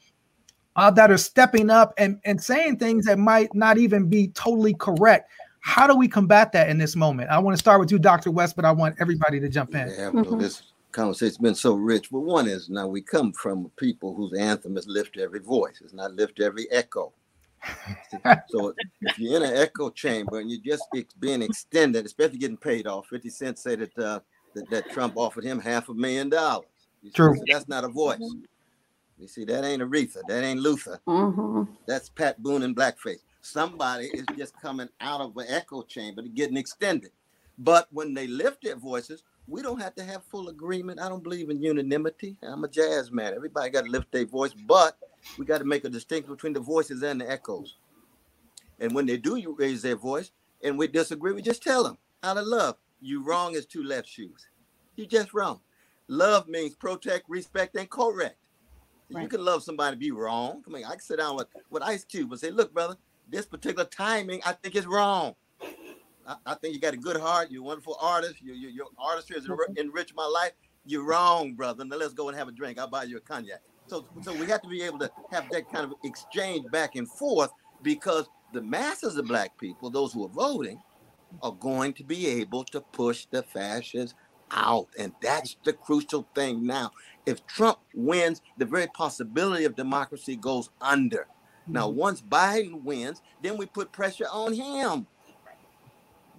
[0.78, 4.74] uh, that are stepping up and, and saying things that might not even be totally
[4.76, 5.30] correct?
[5.60, 7.30] How do we combat that in this moment?
[7.30, 8.32] I want to start with you, Dr.
[8.32, 9.90] West, but I want everybody to jump in.
[9.90, 10.40] Yeah, mm-hmm.
[10.40, 12.10] this conversation's been so rich.
[12.10, 15.94] But one is now we come from people whose anthem is lift every voice, it's
[15.94, 17.12] not lift every echo.
[18.50, 20.86] So if you're in an echo chamber and you're just
[21.20, 24.20] being extended, especially getting paid off, 50 cents say that, uh,
[24.54, 26.68] that, that Trump offered him half a million dollars.
[27.14, 27.36] True.
[27.36, 28.20] So that's not a voice.
[29.20, 31.00] You see, that ain't Aretha, that ain't Luther.
[31.08, 31.64] Mm-hmm.
[31.88, 33.24] That's Pat Boone and blackface.
[33.42, 37.12] Somebody is just coming out of an echo chamber to getting extended.
[37.58, 41.00] But when they lift their voices, we don't have to have full agreement.
[41.00, 42.38] I don't believe in unanimity.
[42.44, 43.34] I'm a jazz man.
[43.34, 44.98] Everybody got to lift their voice, but
[45.38, 47.76] we got to make a distinction between the voices and the echoes.
[48.80, 50.32] And when they do you raise their voice
[50.64, 54.08] and we disagree, we just tell them out of love, you wrong as two left
[54.08, 54.48] shoes.
[54.96, 55.62] You just wrong.
[56.08, 58.38] Love means protect, respect, and correct.
[59.10, 59.24] Right.
[59.24, 60.64] You can love somebody be wrong.
[60.68, 62.98] I mean, I can sit down with, with Ice Cube and say, look, brother,
[63.30, 65.36] this particular timing, I think is wrong.
[66.26, 67.50] I, I think you got a good heart.
[67.52, 68.42] You're a wonderful artist.
[68.42, 70.52] Your, your, your artistry has enriched my life.
[70.86, 71.86] You're wrong, brother.
[71.86, 72.80] Now let's go and have a drink.
[72.80, 73.62] I'll buy you a cognac.
[73.88, 77.10] So, so we have to be able to have that kind of exchange back and
[77.10, 80.82] forth because the masses of black people, those who are voting,
[81.42, 84.16] are going to be able to push the fascists
[84.52, 84.88] out.
[84.98, 86.92] And that's the crucial thing now.
[87.26, 91.28] If Trump wins, the very possibility of democracy goes under.
[91.68, 91.98] Now, mm-hmm.
[91.98, 95.08] once Biden wins, then we put pressure on him.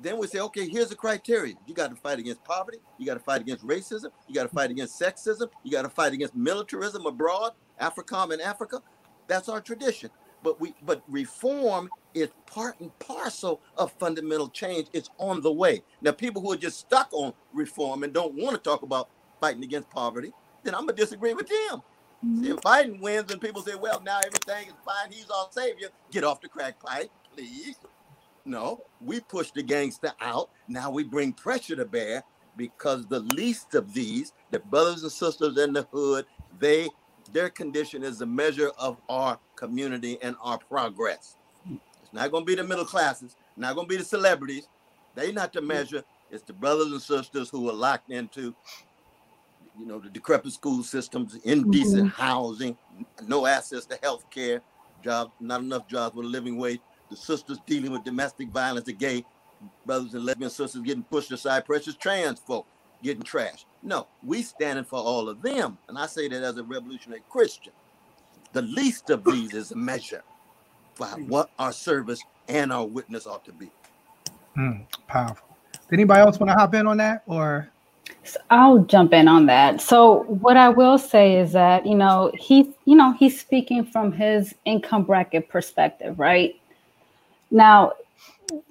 [0.01, 1.55] Then we say, okay, here's the criteria.
[1.67, 2.79] You got to fight against poverty.
[2.99, 4.11] You got to fight against racism.
[4.29, 5.49] You got to fight against sexism.
[5.65, 8.81] You got to fight against militarism abroad, AFRICOM in Africa.
[9.27, 10.11] That's our tradition.
[10.43, 14.87] But we, but reform is part and parcel of fundamental change.
[14.93, 15.83] It's on the way.
[16.01, 19.09] Now, people who are just stuck on reform and don't want to talk about
[19.41, 20.33] fighting against poverty,
[20.63, 21.83] then I'm gonna disagree with them.
[22.25, 22.45] Mm-hmm.
[22.45, 25.89] See, if Biden wins and people say, well, now everything is fine, he's our savior,
[26.11, 27.77] get off the crack pipe, please.
[28.49, 30.49] No, we push the gangster out.
[30.69, 32.25] Now we bring pressure to bear
[32.57, 36.25] because the least of these, the brothers and sisters in the hood,
[36.59, 36.89] they
[37.35, 41.37] their condition is a measure of our community and our progress.
[41.71, 44.67] It's not going to be the middle classes, not going to be the celebrities.
[45.15, 46.03] They not the measure.
[46.31, 48.55] It's the brothers and sisters who are locked into,
[49.79, 52.23] you know, the decrepit school systems, indecent mm-hmm.
[52.23, 52.79] housing,
[53.27, 54.63] no access to health care,
[55.05, 56.81] jobs, not enough jobs with a living wage.
[57.11, 59.25] The sisters dealing with domestic violence, the gay
[59.87, 62.67] brothers and lesbian sisters getting pushed aside, precious trans folk
[63.03, 63.65] getting trashed.
[63.83, 65.79] No, we standing for all of them.
[65.89, 67.73] And I say that as a revolutionary Christian.
[68.53, 70.23] The least of these is a measure
[70.95, 73.71] for what our service and our witness ought to be.
[74.57, 75.47] Mm, powerful.
[75.73, 77.69] Did anybody else want to hop in on that or?
[78.51, 79.81] I'll jump in on that.
[79.81, 84.13] So what I will say is that, you know, he's, you know, he's speaking from
[84.13, 86.55] his income bracket perspective, right?
[87.51, 87.93] Now,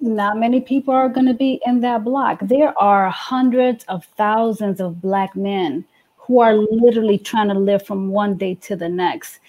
[0.00, 2.40] not many people are going to be in that block.
[2.42, 5.84] There are hundreds of thousands of Black men
[6.16, 9.40] who are literally trying to live from one day to the next.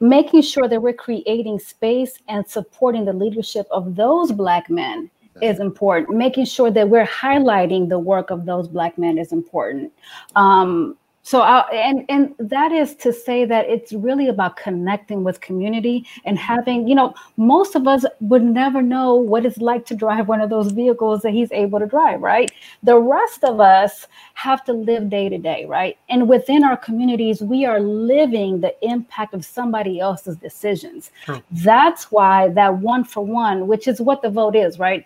[0.00, 5.10] Making sure that we're creating space and supporting the leadership of those Black men
[5.42, 6.16] is important.
[6.16, 9.92] Making sure that we're highlighting the work of those Black men is important.
[10.36, 15.40] Um, so I, and and that is to say that it's really about connecting with
[15.40, 19.94] community and having you know most of us would never know what it's like to
[19.94, 22.50] drive one of those vehicles that he's able to drive right?
[22.82, 25.98] The rest of us have to live day to day right?
[26.08, 31.10] And within our communities we are living the impact of somebody else's decisions.
[31.24, 31.42] True.
[31.50, 35.04] that's why that one for one which is what the vote is right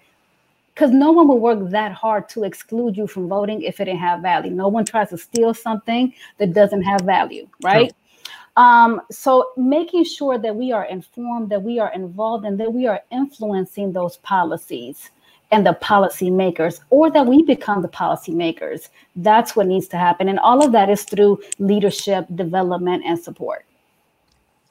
[0.74, 4.00] because no one will work that hard to exclude you from voting if it didn't
[4.00, 4.50] have value.
[4.50, 7.92] No one tries to steal something that doesn't have value, right?
[8.56, 12.87] Um, so making sure that we are informed, that we are involved, and that we
[12.87, 15.10] are influencing those policies
[15.52, 18.88] and the policymakers, or that we become the policymakers.
[19.14, 20.28] That's what needs to happen.
[20.28, 23.64] And all of that is through leadership, development, and support.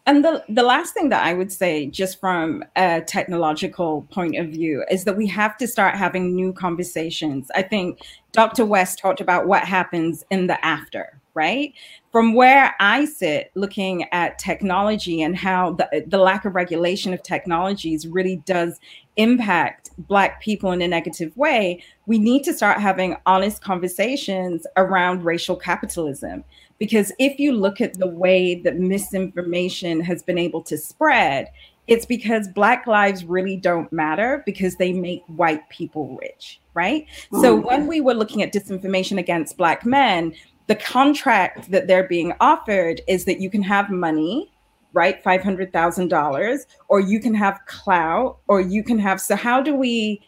[0.05, 4.47] And the, the last thing that I would say, just from a technological point of
[4.47, 7.49] view, is that we have to start having new conversations.
[7.55, 8.01] I think
[8.33, 8.65] Dr.
[8.65, 11.73] West talked about what happens in the after, right?
[12.11, 17.23] From where I sit looking at technology and how the, the lack of regulation of
[17.23, 18.81] technologies really does
[19.17, 25.23] impact Black people in a negative way, we need to start having honest conversations around
[25.23, 26.43] racial capitalism
[26.79, 31.49] because if you look at the way that misinformation has been able to spread,
[31.87, 37.05] it's because Black lives really don't matter because they make white people rich, right?
[37.05, 37.41] Mm-hmm.
[37.41, 40.33] So when we were looking at disinformation against Black men,
[40.67, 44.52] the contract that they're being offered is that you can have money
[44.93, 45.23] right?
[45.23, 50.21] $500,000 or you can have clout or you can have so how do we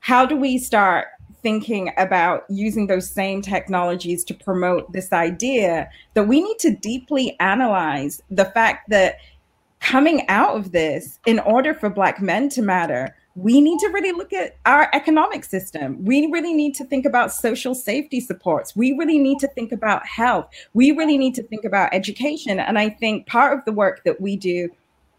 [0.00, 1.06] how do we start
[1.42, 7.36] thinking about using those same technologies to promote this idea that we need to deeply
[7.40, 9.16] analyze the fact that
[9.82, 14.12] coming out of this, in order for Black men to matter, we need to really
[14.12, 16.04] look at our economic system.
[16.04, 18.76] We really need to think about social safety supports.
[18.76, 20.48] We really need to think about health.
[20.74, 22.60] We really need to think about education.
[22.60, 24.68] And I think part of the work that we do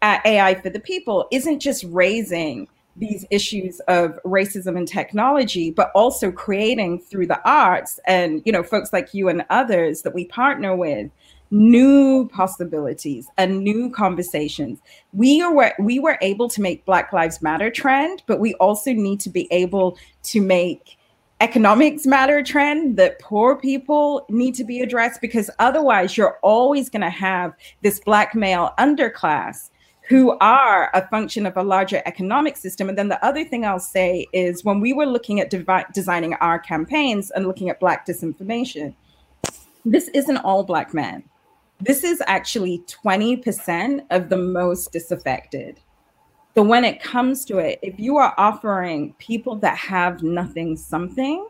[0.02, 5.90] at AI for the People isn't just raising these issues of racism and technology, but
[5.94, 10.26] also creating through the arts and you know folks like you and others that we
[10.26, 11.10] partner with
[11.54, 14.80] new possibilities and new conversations.
[15.12, 19.20] We are we were able to make Black Lives Matter trend, but we also need
[19.20, 20.98] to be able to make
[21.40, 27.02] economics matter trend that poor people need to be addressed because otherwise you're always going
[27.02, 29.70] to have this black male underclass
[30.08, 32.88] who are a function of a larger economic system.
[32.88, 36.34] And then the other thing I'll say is when we were looking at devi- designing
[36.34, 38.94] our campaigns and looking at Black disinformation,
[39.84, 41.22] this isn't all Black men.
[41.80, 45.80] This is actually 20% of the most disaffected.
[46.54, 51.48] So when it comes to it, if you are offering people that have nothing something,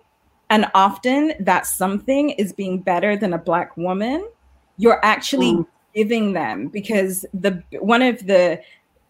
[0.51, 4.29] and often that something is being better than a Black woman,
[4.77, 8.61] you're actually mm giving them because the one of the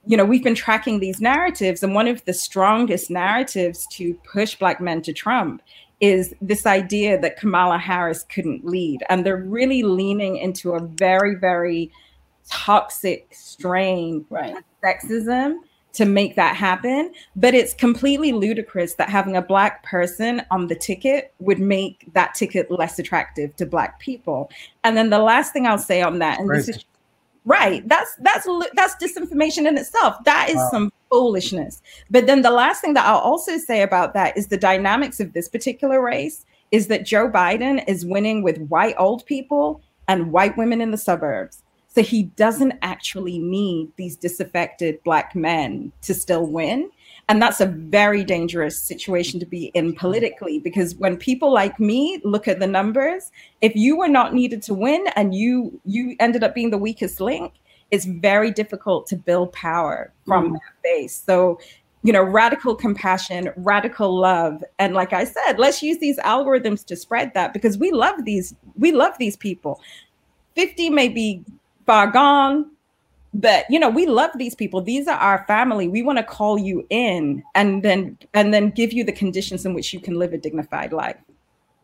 [0.07, 4.55] you know we've been tracking these narratives and one of the strongest narratives to push
[4.57, 5.63] black men to trump
[6.01, 11.35] is this idea that kamala harris couldn't lead and they're really leaning into a very
[11.35, 11.91] very
[12.49, 14.57] toxic strain right.
[14.85, 15.57] sexism
[15.95, 17.13] to make that happen.
[17.35, 22.35] But it's completely ludicrous that having a black person on the ticket would make that
[22.35, 24.51] ticket less attractive to black people.
[24.83, 26.73] And then the last thing I'll say on that, and Crazy.
[26.73, 26.85] this is
[27.45, 30.23] right, that's that's that's disinformation in itself.
[30.25, 30.69] That is wow.
[30.71, 31.83] some foolishness.
[32.11, 35.33] But then the last thing that I'll also say about that is the dynamics of
[35.33, 40.57] this particular race is that Joe Biden is winning with white old people and white
[40.57, 41.63] women in the suburbs.
[41.95, 46.91] So he doesn't actually need these disaffected black men to still win.
[47.29, 52.21] And that's a very dangerous situation to be in politically because when people like me
[52.23, 56.45] look at the numbers, if you were not needed to win and you you ended
[56.45, 57.55] up being the weakest link,
[57.91, 60.53] it's very difficult to build power from mm.
[60.53, 61.23] that base.
[61.25, 61.59] So
[62.05, 64.63] you know, radical compassion, radical love.
[64.79, 68.55] And like I said, let's use these algorithms to spread that because we love these,
[68.77, 69.81] we love these people.
[70.55, 71.43] 50 may be
[71.87, 72.71] far gone,
[73.35, 74.81] but you know, we love these people.
[74.81, 75.89] These are our family.
[75.89, 79.75] We want to call you in and then and then give you the conditions in
[79.75, 81.17] which you can live a dignified life.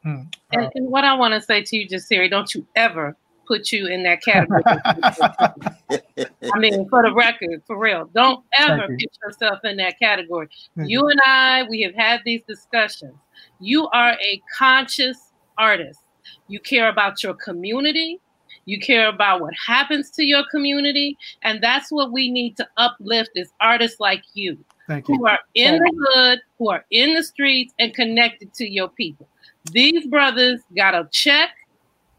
[0.02, 0.22] Hmm.
[0.52, 3.72] And, and, what I want to say to you, just Siri, don't you ever put
[3.72, 4.62] you in that category.
[4.64, 10.48] I mean, for the record, for real, don't ever put yourself in that category.
[10.76, 13.14] You and I, we have had these discussions.
[13.58, 15.18] You are a conscious
[15.58, 16.00] artist.
[16.46, 18.20] You care about your community.
[18.66, 23.30] You care about what happens to your community, and that's what we need to uplift
[23.34, 24.58] is artists like you,
[24.88, 25.02] you.
[25.06, 29.26] who are in the hood, who are in the streets, and connected to your people.
[29.72, 31.50] These brothers got a check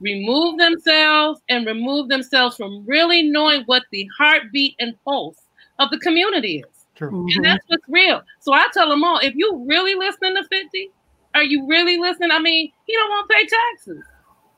[0.02, 5.38] remove themselves and remove themselves from really knowing what the heartbeat and pulse
[5.80, 6.86] of the community is.
[6.96, 7.12] True.
[7.12, 7.38] Mm-hmm.
[7.38, 8.22] And that's what's real.
[8.40, 10.92] So I tell them all, if you really listening to 50,
[11.36, 12.32] are you really listening?
[12.32, 14.04] I mean, he don't want to pay taxes.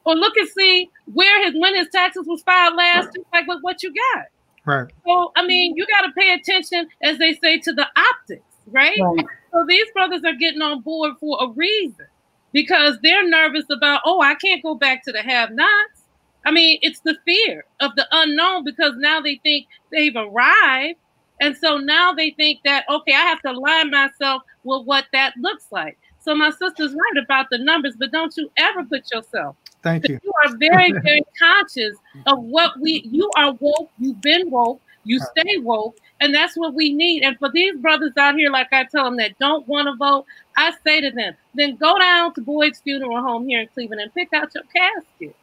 [0.05, 3.25] Or look and see where his when his taxes was filed last, right.
[3.33, 4.25] like what, what you got.
[4.65, 4.91] Right.
[5.05, 8.97] So I mean, you got to pay attention, as they say, to the optics, right?
[8.99, 9.25] right?
[9.51, 12.07] So these brothers are getting on board for a reason
[12.53, 16.03] because they're nervous about, oh, I can't go back to the have nots.
[16.45, 20.99] I mean, it's the fear of the unknown because now they think they've arrived.
[21.41, 25.33] And so now they think that, okay, I have to align myself with what that
[25.37, 25.97] looks like.
[26.19, 29.55] So my sister's right about the numbers, but don't you ever put yourself.
[29.83, 30.19] Thank you.
[30.23, 35.19] You are very, very conscious of what we, you are woke, you've been woke, you
[35.19, 37.23] stay woke, and that's what we need.
[37.23, 40.25] And for these brothers out here, like I tell them that don't want to vote,
[40.55, 44.13] I say to them, then go down to Boyd's Funeral Home here in Cleveland and
[44.13, 45.35] pick out your casket.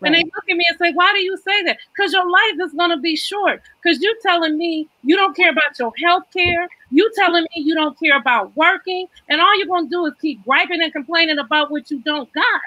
[0.00, 0.08] Right.
[0.08, 1.78] And they look at me and say, Why do you say that?
[1.94, 3.62] Because your life is going to be short.
[3.82, 6.68] Because you're telling me you don't care about your health care.
[6.90, 9.06] You telling me you don't care about working.
[9.28, 12.32] And all you're going to do is keep griping and complaining about what you don't
[12.32, 12.60] got.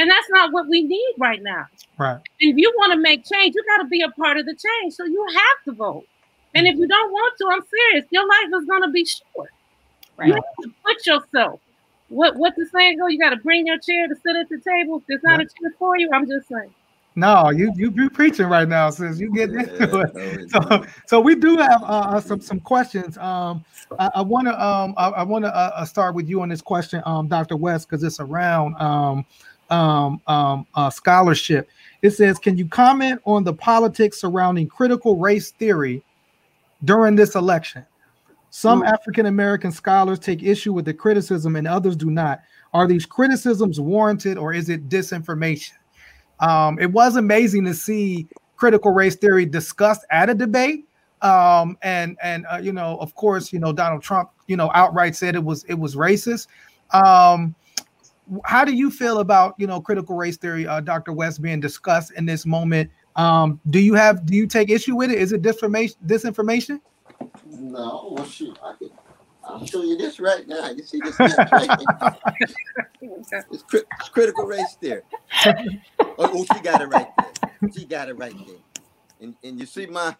[0.00, 1.66] And that's not what we need right now.
[1.98, 2.18] Right.
[2.38, 4.94] If you want to make change, you got to be a part of the change.
[4.94, 6.06] So you have to vote.
[6.54, 8.06] And if you don't want to, I'm serious.
[8.08, 9.50] Your life is going to be short.
[10.16, 10.28] Right.
[10.28, 11.60] You have to put yourself.
[12.08, 13.08] What what the saying go?
[13.08, 14.96] You got to bring your chair to sit at the table.
[14.96, 15.44] If there's not yeah.
[15.44, 16.74] a chair for you, I'm just saying.
[17.14, 19.20] No, you you you preaching right now, sis.
[19.20, 20.50] You get into it.
[20.50, 23.18] So, so we do have uh, uh, some some questions.
[23.18, 23.64] Um,
[23.98, 26.48] I, I want to um I, I want to uh, uh, start with you on
[26.48, 27.56] this question, um, Dr.
[27.56, 29.26] West, because it's around um
[29.70, 31.68] um um uh, scholarship.
[32.02, 36.02] It says, can you comment on the politics surrounding critical race theory
[36.84, 37.84] during this election?
[38.50, 42.40] Some African American scholars take issue with the criticism and others do not.
[42.72, 45.72] Are these criticisms warranted or is it disinformation?
[46.40, 50.86] Um, it was amazing to see critical race theory discussed at a debate.
[51.22, 55.14] Um, and and uh, you know, of course, you know, Donald Trump, you know, outright
[55.14, 56.46] said it was it was racist.
[56.92, 57.54] Um,
[58.44, 61.12] how do you feel about you know critical race theory, uh, Dr.
[61.12, 62.90] West, being discussed in this moment?
[63.16, 65.18] Um, do you have do you take issue with it?
[65.18, 65.96] Is it disinformation?
[66.06, 66.80] Disinformation?
[67.46, 68.90] No, well, shoot, I could.
[69.44, 70.70] I'll show you this right now.
[70.70, 71.18] You see this?
[71.18, 71.38] Right
[73.00, 75.02] it's, cri- it's, critical race theory.
[75.98, 77.70] Oh, oh, she got it right there.
[77.76, 78.56] She got it right there.
[79.20, 80.14] And and you see my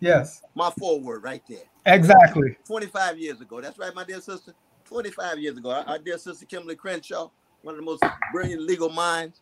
[0.00, 1.64] yes my forward right there.
[1.86, 2.56] Exactly.
[2.66, 3.60] 25 years ago.
[3.60, 4.52] That's right, my dear sister.
[4.84, 5.70] 25 years ago.
[5.70, 7.30] Our, our dear sister Kimberlé Crenshaw,
[7.62, 9.40] one of the most brilliant legal minds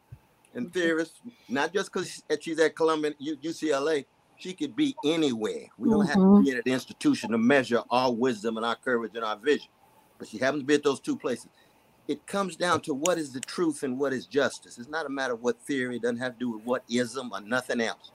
[0.54, 4.04] and theorists, not just because she's at Columbia UCLA,
[4.36, 5.66] she could be anywhere.
[5.78, 6.06] We don't mm-hmm.
[6.06, 6.44] have to mm-hmm.
[6.44, 9.68] be at an institution to measure our wisdom and our courage and our vision.
[10.18, 11.48] But she happens to be at those two places.
[12.08, 14.78] It comes down to what is the truth and what is justice.
[14.78, 17.30] It's not a matter of what theory, it doesn't have to do with what ism
[17.32, 18.10] or nothing else.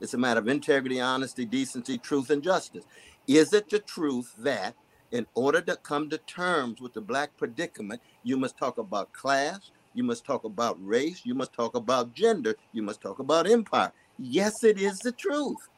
[0.00, 2.84] It's a matter of integrity, honesty, decency, truth, and justice.
[3.26, 4.74] Is it the truth that
[5.12, 9.70] in order to come to terms with the black predicament, you must talk about class,
[9.94, 13.92] you must talk about race, you must talk about gender, you must talk about empire.
[14.18, 15.68] Yes, it is the truth.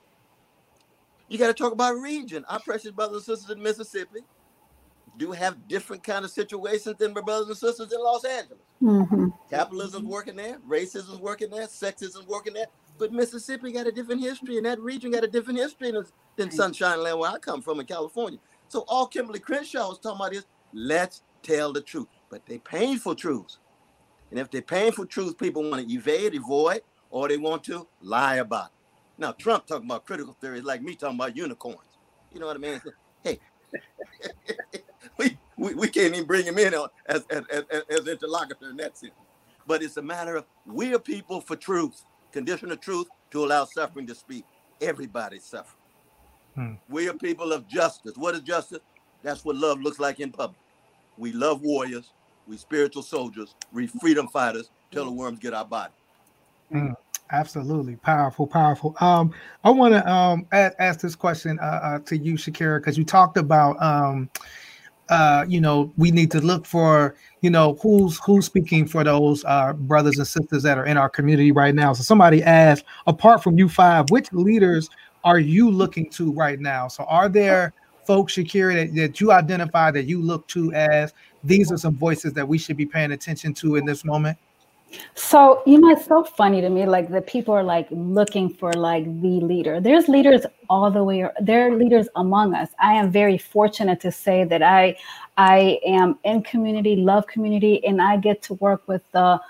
[1.29, 2.45] You got to talk about region.
[2.49, 4.21] Our precious brothers and sisters in Mississippi
[5.17, 8.63] do have different kind of situations than my brothers and sisters in Los Angeles.
[8.83, 9.29] Mm-hmm.
[9.49, 12.67] Capitalism's working there, racism's working there, sexism's working there.
[12.99, 16.05] But Mississippi got a different history, and that region got a different history than,
[16.37, 18.39] than Sunshine Land, where I come from in California.
[18.71, 22.07] So all Kimberlé Crenshaw was talking about is let's tell the truth.
[22.31, 23.59] But they painful truths.
[24.31, 28.37] And if they're painful truths, people want to evade, avoid, or they want to lie
[28.37, 28.73] about it.
[29.19, 31.99] Now, Trump talking about critical theories like me talking about unicorns.
[32.33, 32.81] You know what I mean?
[33.25, 33.41] Hey,
[35.19, 36.73] we, we, we can't even bring him in
[37.07, 39.13] as, as, as, as interlocutor in that sense.
[39.67, 43.65] But it's a matter of we are people for truth, condition of truth to allow
[43.65, 44.45] suffering to speak.
[44.81, 45.80] Everybody suffering.
[46.55, 46.75] Hmm.
[46.89, 48.13] We are people of justice.
[48.17, 48.81] What is justice?
[49.23, 50.59] That's what love looks like in public.
[51.19, 52.13] We love warriors.
[52.47, 53.55] We spiritual soldiers.
[53.73, 54.71] We freedom fighters.
[54.91, 55.93] Till the worms get our body.
[56.73, 56.91] Hmm.
[57.33, 58.97] Absolutely, powerful, powerful.
[59.01, 59.33] Um,
[59.63, 63.05] I want to um ask, ask, this question uh, uh, to you, Shakyra, because you
[63.05, 64.29] talked about um,
[65.11, 69.45] uh, you know, we need to look for, you know, who's who's speaking for those
[69.45, 71.93] uh, brothers and sisters that are in our community right now.
[71.93, 74.89] So somebody asked, apart from you five, which leaders
[75.25, 76.89] are you looking to right now?
[76.89, 77.73] So are there
[78.07, 81.13] folks, Shakyra, that, that you identify that you look to as
[81.45, 84.37] these are some voices that we should be paying attention to in this moment?
[85.15, 88.73] So, you know, it's so funny to me, like the people are like looking for
[88.73, 89.81] like the leader.
[89.81, 92.71] There's leaders all the way, there are leaders among us.
[92.81, 94.97] I am very fortunate to say that I
[95.37, 99.41] I am in community, love community, and I get to work with the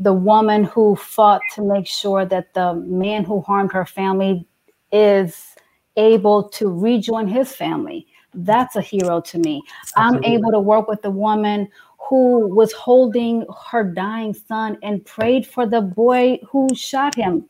[0.00, 4.46] the woman who fought to make sure that the man who harmed her family
[4.92, 5.54] is
[5.96, 8.06] able to rejoin his family.
[8.34, 9.62] That's a hero to me.
[9.96, 10.28] Absolutely.
[10.28, 11.68] I'm able to work with the woman
[12.08, 17.48] who was holding her dying son and prayed for the boy who shot him,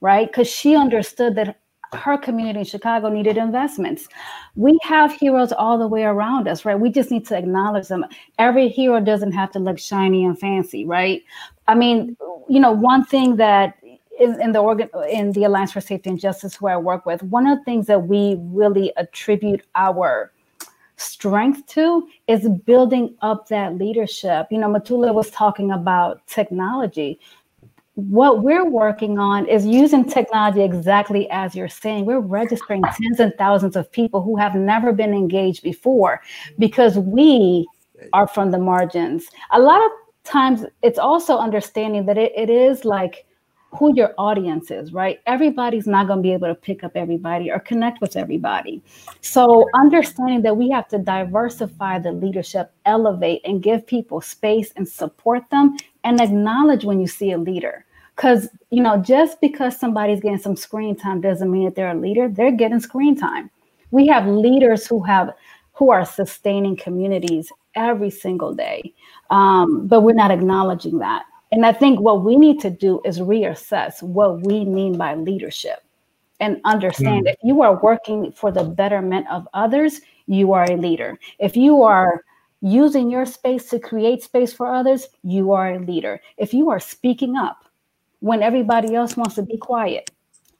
[0.00, 0.28] right?
[0.28, 1.60] Because she understood that
[1.92, 4.08] her community in Chicago needed investments.
[4.54, 6.78] We have heroes all the way around us, right?
[6.78, 8.04] We just need to acknowledge them.
[8.38, 11.22] Every hero doesn't have to look shiny and fancy, right?
[11.66, 12.16] I mean,
[12.48, 13.78] you know, one thing that
[14.20, 17.22] in, in the organ in the Alliance for Safety and Justice, who I work with,
[17.22, 20.32] one of the things that we really attribute our
[20.96, 24.46] strength to is building up that leadership.
[24.50, 27.18] You know, Mutale was talking about technology.
[27.94, 32.04] What we're working on is using technology exactly as you're saying.
[32.04, 36.20] We're registering tens and thousands of people who have never been engaged before
[36.58, 37.66] because we
[38.12, 39.26] are from the margins.
[39.52, 39.90] A lot of
[40.24, 43.26] times it's also understanding that it, it is like
[43.72, 45.20] who your audience is, right?
[45.26, 48.82] Everybody's not going to be able to pick up everybody or connect with everybody.
[49.20, 54.88] So, understanding that we have to diversify the leadership, elevate, and give people space and
[54.88, 57.84] support them, and acknowledge when you see a leader.
[58.16, 61.94] Because, you know, just because somebody's getting some screen time doesn't mean that they're a
[61.94, 63.50] leader, they're getting screen time.
[63.92, 65.32] We have leaders who have
[65.72, 68.92] who are sustaining communities every single day.
[69.30, 71.24] Um, but we're not acknowledging that.
[71.52, 75.82] And I think what we need to do is reassess what we mean by leadership
[76.40, 77.32] and understand mm.
[77.32, 81.18] if you are working for the betterment of others, you are a leader.
[81.38, 82.24] If you are
[82.62, 86.20] using your space to create space for others, you are a leader.
[86.36, 87.64] If you are speaking up
[88.20, 90.10] when everybody else wants to be quiet,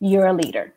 [0.00, 0.74] you're a leader.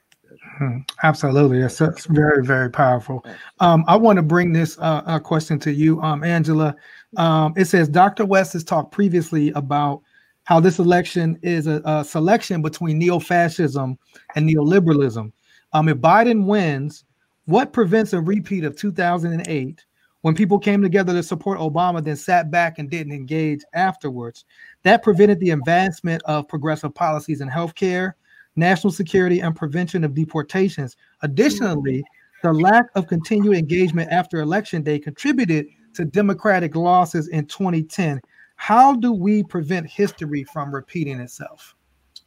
[0.58, 3.26] Hmm, absolutely, it's, it's, very, very powerful.
[3.60, 6.76] Um, I want to bring this uh, question to you, um, Angela.
[7.18, 8.26] Um, it says Dr.
[8.26, 10.02] West has talked previously about
[10.46, 13.98] how this election is a, a selection between neo-fascism
[14.36, 15.32] and neoliberalism.
[15.74, 17.06] Um, if Biden wins,
[17.46, 19.86] what prevents a repeat of 2008
[20.22, 24.46] when people came together to support Obama, then sat back and didn't engage afterwards?
[24.84, 28.14] That prevented the advancement of progressive policies in healthcare,
[28.56, 30.96] national security, and prevention of deportations.
[31.22, 32.04] Additionally,
[32.44, 38.22] the lack of continued engagement after election day contributed to Democratic losses in 2010.
[38.56, 41.76] How do we prevent history from repeating itself?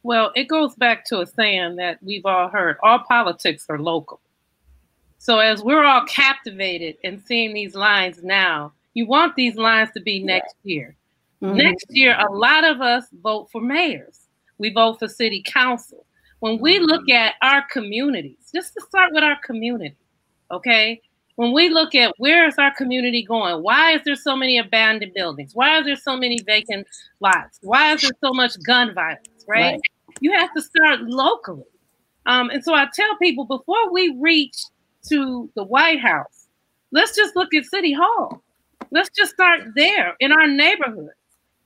[0.03, 4.21] Well, it goes back to a saying that we've all heard all politics are local.
[5.17, 10.01] So, as we're all captivated and seeing these lines now, you want these lines to
[10.01, 10.95] be next year.
[11.41, 11.57] Mm-hmm.
[11.57, 16.05] Next year, a lot of us vote for mayors, we vote for city council.
[16.39, 19.97] When we look at our communities, just to start with our community,
[20.51, 21.01] okay,
[21.37, 25.13] when we look at where is our community going, why is there so many abandoned
[25.13, 25.51] buildings?
[25.53, 26.87] Why is there so many vacant
[27.19, 27.59] lots?
[27.61, 29.27] Why is there so much gun violence?
[29.47, 29.73] Right?
[29.73, 29.79] right.
[30.19, 31.63] You have to start locally.
[32.25, 34.57] Um, and so I tell people before we reach
[35.09, 36.47] to the White House,
[36.91, 38.41] let's just look at City Hall.
[38.89, 41.11] Let's just start there in our neighborhood.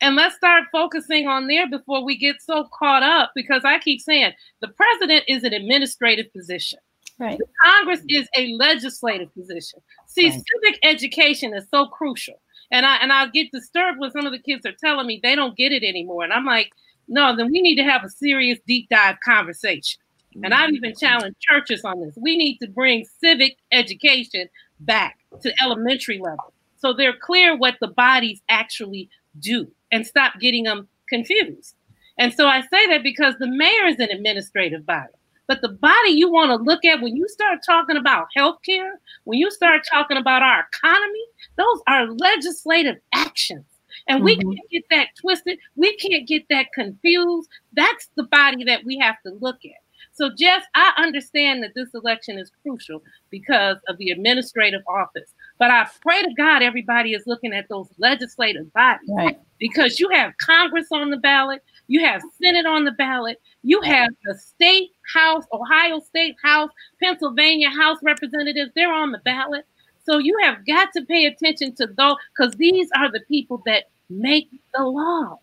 [0.01, 4.01] And let's start focusing on there before we get so caught up because I keep
[4.01, 6.79] saying the president is an administrative position.
[7.21, 7.39] Right.
[7.63, 9.79] Congress is a legislative position.
[10.07, 10.41] See, right.
[10.63, 12.41] civic education is so crucial.
[12.71, 15.35] And I and I get disturbed when some of the kids are telling me they
[15.35, 16.23] don't get it anymore.
[16.23, 16.71] And I'm like,
[17.07, 20.01] no, then we need to have a serious deep dive conversation.
[20.43, 21.05] And I've even mm-hmm.
[21.05, 22.17] challenged churches on this.
[22.19, 24.47] We need to bring civic education
[24.79, 26.53] back to elementary level.
[26.77, 29.09] So they're clear what the bodies actually
[29.39, 31.75] do and stop getting them confused.
[32.17, 35.11] And so I say that because the mayor is an administrative body.
[35.51, 38.91] But the body you want to look at when you start talking about healthcare,
[39.25, 41.25] when you start talking about our economy,
[41.57, 43.65] those are legislative actions.
[44.07, 44.49] And we mm-hmm.
[44.49, 45.59] can't get that twisted.
[45.75, 47.49] We can't get that confused.
[47.73, 49.81] That's the body that we have to look at.
[50.13, 55.33] So, Jess, I understand that this election is crucial because of the administrative office.
[55.59, 59.37] But I pray to God everybody is looking at those legislative bodies right.
[59.59, 61.61] because you have Congress on the ballot,
[61.91, 66.69] you have Senate on the ballot, you have the state house, Ohio State House,
[67.03, 69.65] Pennsylvania House representatives, they're on the ballot.
[70.05, 73.89] So you have got to pay attention to those because these are the people that
[74.09, 75.39] make the laws.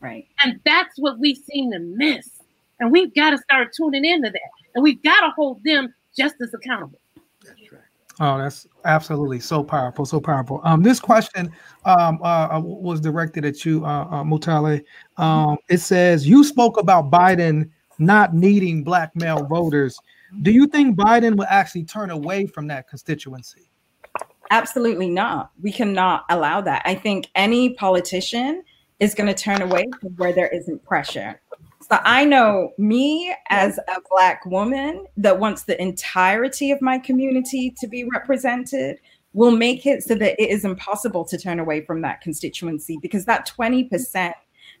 [0.00, 0.26] Right.
[0.42, 2.28] And that's what we seem to miss.
[2.78, 4.50] And we've got to start tuning into that.
[4.74, 7.00] And we've got to hold them just as accountable.
[8.24, 10.60] Oh, that's absolutely so powerful, so powerful.
[10.62, 11.50] Um, this question
[11.84, 14.80] um, uh, uh was directed at you, uh, uh, Mutale.
[15.16, 17.68] Um, it says you spoke about Biden
[17.98, 19.98] not needing black male voters.
[20.42, 23.68] Do you think Biden will actually turn away from that constituency?
[24.50, 25.50] Absolutely not.
[25.60, 26.82] We cannot allow that.
[26.84, 28.62] I think any politician
[29.00, 31.40] is going to turn away from where there isn't pressure.
[31.90, 37.74] So I know me as a Black woman that wants the entirety of my community
[37.80, 38.98] to be represented
[39.32, 43.24] will make it so that it is impossible to turn away from that constituency because
[43.24, 44.32] that 20%,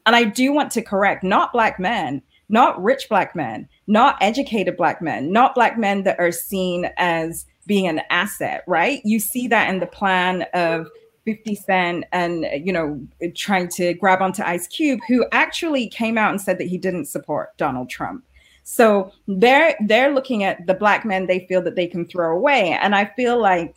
[0.06, 4.76] and I do want to correct, not Black men, not rich Black men, not educated
[4.76, 9.00] Black men, not Black men that are seen as being an asset, right?
[9.04, 10.86] You see that in the plan of
[11.24, 13.00] 50 Cent and, you know,
[13.34, 17.06] trying to grab onto Ice Cube, who actually came out and said that he didn't
[17.06, 18.24] support Donald Trump.
[18.64, 22.78] So they're they're looking at the black men they feel that they can throw away.
[22.80, 23.74] And I feel like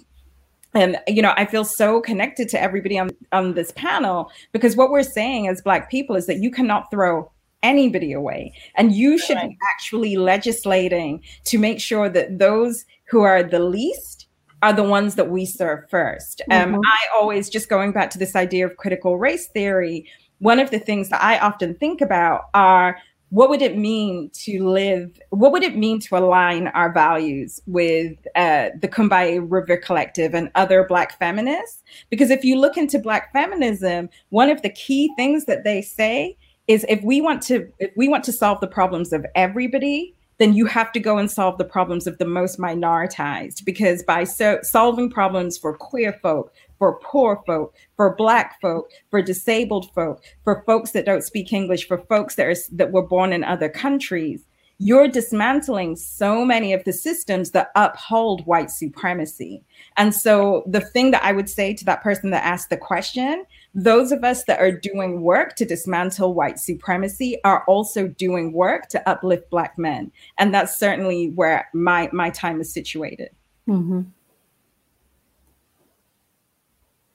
[0.75, 4.91] and you know i feel so connected to everybody on, on this panel because what
[4.91, 7.31] we're saying as black people is that you cannot throw
[7.63, 13.41] anybody away and you should be actually legislating to make sure that those who are
[13.41, 14.24] the least
[14.61, 16.75] are the ones that we serve 1st um, mm-hmm.
[16.75, 20.07] Um, I always, just going back to this idea of critical race theory,
[20.39, 22.97] one of the things that I often think about are
[23.29, 28.15] what would it mean to live what would it mean to align our values with
[28.35, 33.33] uh, the Combahee River Collective and other black feminists because if you look into black
[33.33, 36.37] feminism one of the key things that they say
[36.67, 40.53] is if we want to if we want to solve the problems of everybody then
[40.53, 44.59] you have to go and solve the problems of the most minoritized because by so-
[44.61, 50.63] solving problems for queer folk for poor folk for black folk for disabled folk for
[50.65, 54.45] folks that don't speak english for folks that are that were born in other countries
[54.77, 59.63] you're dismantling so many of the systems that uphold white supremacy.
[59.95, 63.45] And so the thing that i would say to that person that asked the question
[63.75, 68.87] those of us that are doing work to dismantle white supremacy are also doing work
[68.87, 70.11] to uplift black men.
[70.37, 73.29] And that's certainly where my my time is situated.
[73.67, 74.01] Mm-hmm.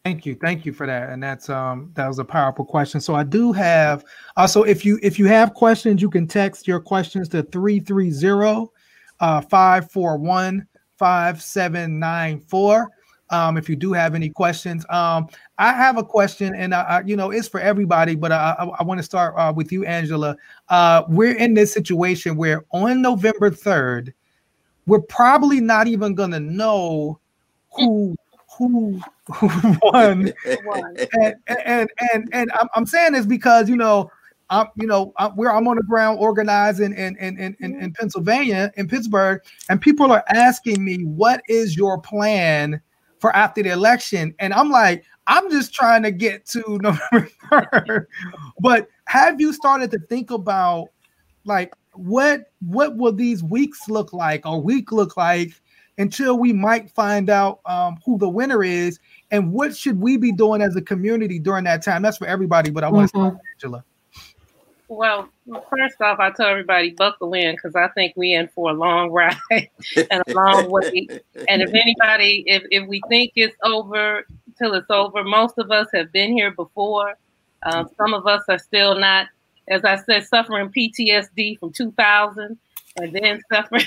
[0.05, 0.35] thank you.
[0.35, 1.11] Thank you for that.
[1.11, 3.01] And that's um that was a powerful question.
[3.01, 4.05] So i do have
[4.37, 8.67] also if you if you have questions you can text your questions to 330
[9.21, 10.67] uh 541
[10.99, 12.91] 5794
[13.31, 14.85] um, if you do have any questions.
[14.91, 15.29] Um,
[15.59, 18.65] I have a question, and I, I, you know, it's for everybody, but I, I,
[18.65, 20.37] I want to start uh, with you, Angela.
[20.69, 24.13] Uh, we're in this situation where on November 3rd,
[24.87, 27.19] we're probably not even going to know
[27.77, 28.17] who
[28.59, 29.01] who,
[29.33, 30.33] who won.
[31.13, 34.11] and, and and and I'm, I'm saying this because you know
[34.51, 37.93] I'm, you know, I'm, where I'm on the ground organizing in, in, in, in, in
[37.93, 42.81] Pennsylvania, in Pittsburgh, and people are asking me, what is your plan
[43.21, 44.35] for after the election.
[44.39, 48.07] And I'm like, I'm just trying to get to November 3rd.
[48.61, 50.89] but have you started to think about
[51.45, 55.53] like what what will these weeks look like or week look like
[55.99, 58.99] until we might find out um, who the winner is
[59.31, 62.03] and what should we be doing as a community during that time?
[62.03, 63.19] That's for everybody, but I want mm-hmm.
[63.19, 63.85] to start Angela.
[64.91, 65.29] Well,
[65.71, 69.11] first off, I tell everybody buckle in because I think we in for a long
[69.13, 71.13] ride and a long wait.
[71.49, 74.27] And if anybody, if, if we think it's over
[74.59, 77.15] till it's over, most of us have been here before.
[77.63, 79.29] Um, some of us are still not,
[79.69, 82.59] as I said, suffering PTSD from 2000
[82.97, 83.85] and then suffering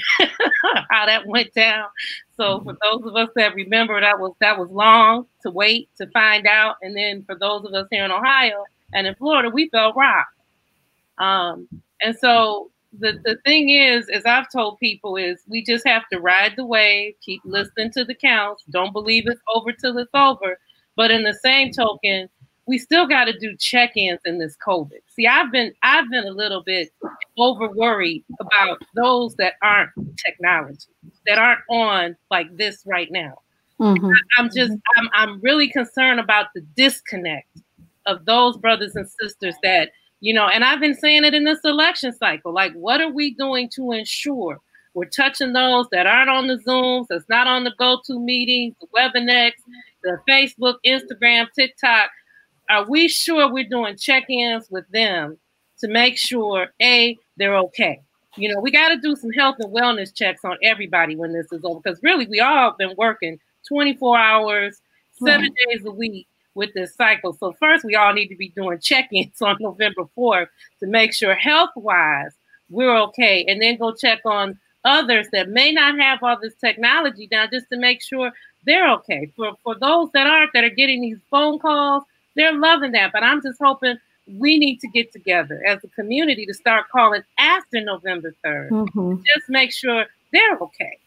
[0.90, 1.90] how that went down.
[2.38, 6.08] So for those of us that remember, that was that was long to wait to
[6.12, 6.78] find out.
[6.82, 10.33] And then for those of us here in Ohio and in Florida, we felt rocked.
[11.18, 11.68] Um,
[12.02, 16.20] and so the, the thing is, as I've told people, is we just have to
[16.20, 20.60] ride the wave, keep listening to the counts, don't believe it's over till it's over.
[20.96, 22.30] But in the same token,
[22.66, 25.00] we still got to do check-ins in this COVID.
[25.08, 26.90] See, I've been I've been a little bit
[27.38, 29.92] over worried about those that aren't
[30.24, 30.88] technology,
[31.26, 33.40] that aren't on like this right now.
[33.82, 34.12] Mm-hmm.
[34.38, 37.60] I'm just I'm I'm really concerned about the disconnect
[38.06, 39.92] of those brothers and sisters that
[40.24, 42.54] you know, and I've been saying it in this election cycle.
[42.54, 44.58] Like, what are we doing to ensure
[44.94, 48.88] we're touching those that aren't on the Zooms, that's not on the go-to meetings, the
[48.96, 49.52] WebEx,
[50.02, 52.10] the Facebook, Instagram, TikTok?
[52.70, 55.38] Are we sure we're doing check-ins with them
[55.80, 58.00] to make sure a they're okay?
[58.38, 61.52] You know, we got to do some health and wellness checks on everybody when this
[61.52, 64.82] is over because really we all have been working 24 hours,
[65.20, 65.70] seven right.
[65.70, 67.34] days a week with this cycle.
[67.34, 70.48] So first, we all need to be doing check-ins on November 4th
[70.80, 72.34] to make sure health-wise
[72.70, 77.28] we're okay, and then go check on others that may not have all this technology
[77.32, 78.32] now, just to make sure
[78.66, 79.32] they're okay.
[79.36, 82.04] For for those that aren't, that are getting these phone calls,
[82.36, 83.12] they're loving that.
[83.12, 83.98] But I'm just hoping
[84.28, 88.70] we need to get together as a community to start calling after November 3rd.
[88.70, 89.16] Mm-hmm.
[89.18, 90.98] Just make sure they're okay.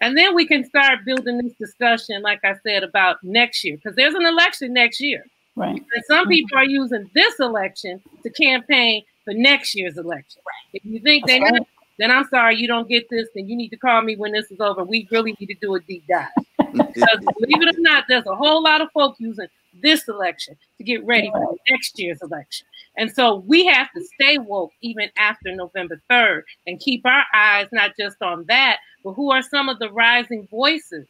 [0.00, 3.96] And then we can start building this discussion, like I said, about next year, because
[3.96, 5.24] there's an election next year.
[5.54, 5.76] Right.
[5.76, 6.30] And some mm-hmm.
[6.30, 10.42] people are using this election to campaign for next year's election.
[10.46, 10.80] Right.
[10.80, 11.62] If you think they right.
[11.98, 14.50] then I'm sorry you don't get this, then you need to call me when this
[14.50, 14.84] is over.
[14.84, 16.28] We really need to do a deep dive.
[16.58, 19.48] because believe it or not, there's a whole lot of folk using
[19.82, 22.66] this election to get ready for next year's election.
[22.96, 27.68] And so we have to stay woke even after November 3rd and keep our eyes
[27.72, 31.06] not just on that, but who are some of the rising voices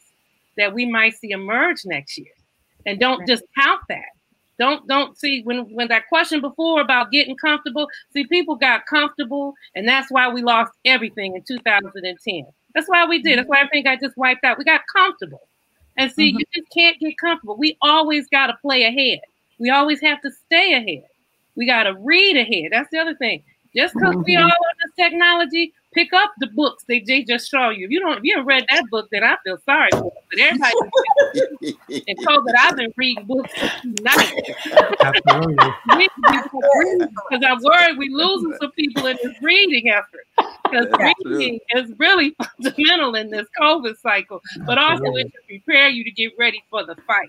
[0.57, 2.33] that we might see emerge next year.
[2.87, 3.29] And don't right.
[3.29, 4.05] just count that.
[4.59, 7.89] Don't don't see when when that question before about getting comfortable.
[8.13, 12.47] See, people got comfortable, and that's why we lost everything in 2010.
[12.75, 13.39] That's why we did.
[13.39, 14.57] That's why I think I just wiped out.
[14.57, 15.47] We got comfortable.
[15.99, 16.39] And see, mm-hmm.
[16.39, 17.57] you just can't get comfortable.
[17.59, 19.21] We always got to play ahead.
[19.59, 21.05] We always have to stay ahead.
[21.57, 22.73] We got to read ahead.
[22.73, 23.43] That's the other thing.
[23.75, 24.23] Just because mm-hmm.
[24.25, 27.85] we all on this technology, pick up the books they, they just show you.
[27.85, 30.13] If you don't, if you haven't read that book, then I feel sorry for it.
[30.31, 33.53] But everybody and COVID, I've been reading books
[33.83, 34.33] tonight.
[37.29, 40.27] Because I'm worried we losing some people in this reading effort.
[40.65, 40.87] Because
[41.29, 46.11] reading is really fundamental in this COVID cycle, but also it should prepare you to
[46.11, 47.29] get ready for the fight.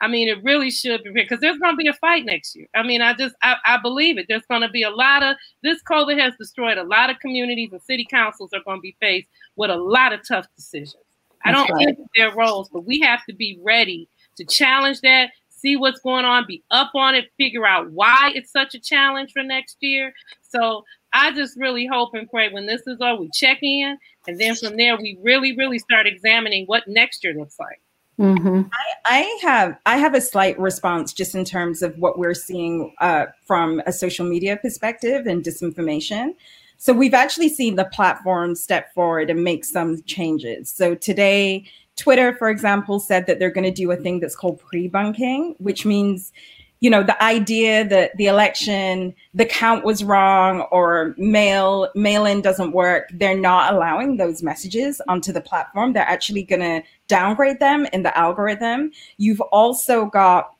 [0.00, 2.66] I mean, it really should be because there's going to be a fight next year.
[2.74, 4.26] I mean, I just I, I believe it.
[4.28, 7.70] There's going to be a lot of this COVID has destroyed a lot of communities,
[7.72, 11.02] and city councils are going to be faced with a lot of tough decisions.
[11.44, 11.96] I don't right.
[12.16, 16.44] their roles, but we have to be ready to challenge that, see what's going on,
[16.46, 20.12] be up on it, figure out why it's such a challenge for next year.
[20.42, 24.38] So I just really hope and pray when this is over, we check in, and
[24.38, 27.80] then from there we really, really start examining what next year looks like.
[28.18, 28.62] Mm-hmm.
[28.72, 32.94] I, I, have I have a slight response just in terms of what we're seeing
[33.00, 36.34] uh, from a social media perspective and disinformation.
[36.78, 40.70] So we've actually seen the platform step forward and make some changes.
[40.70, 41.64] So today,
[41.96, 45.86] Twitter, for example, said that they're going to do a thing that's called pre-bunking, which
[45.86, 46.32] means
[46.80, 52.42] you know the idea that the election the count was wrong or mail mail in
[52.42, 55.92] doesn't work they're not allowing those messages onto the platform.
[55.92, 58.90] They're actually going to downgrade them in the algorithm.
[59.16, 60.55] You've also got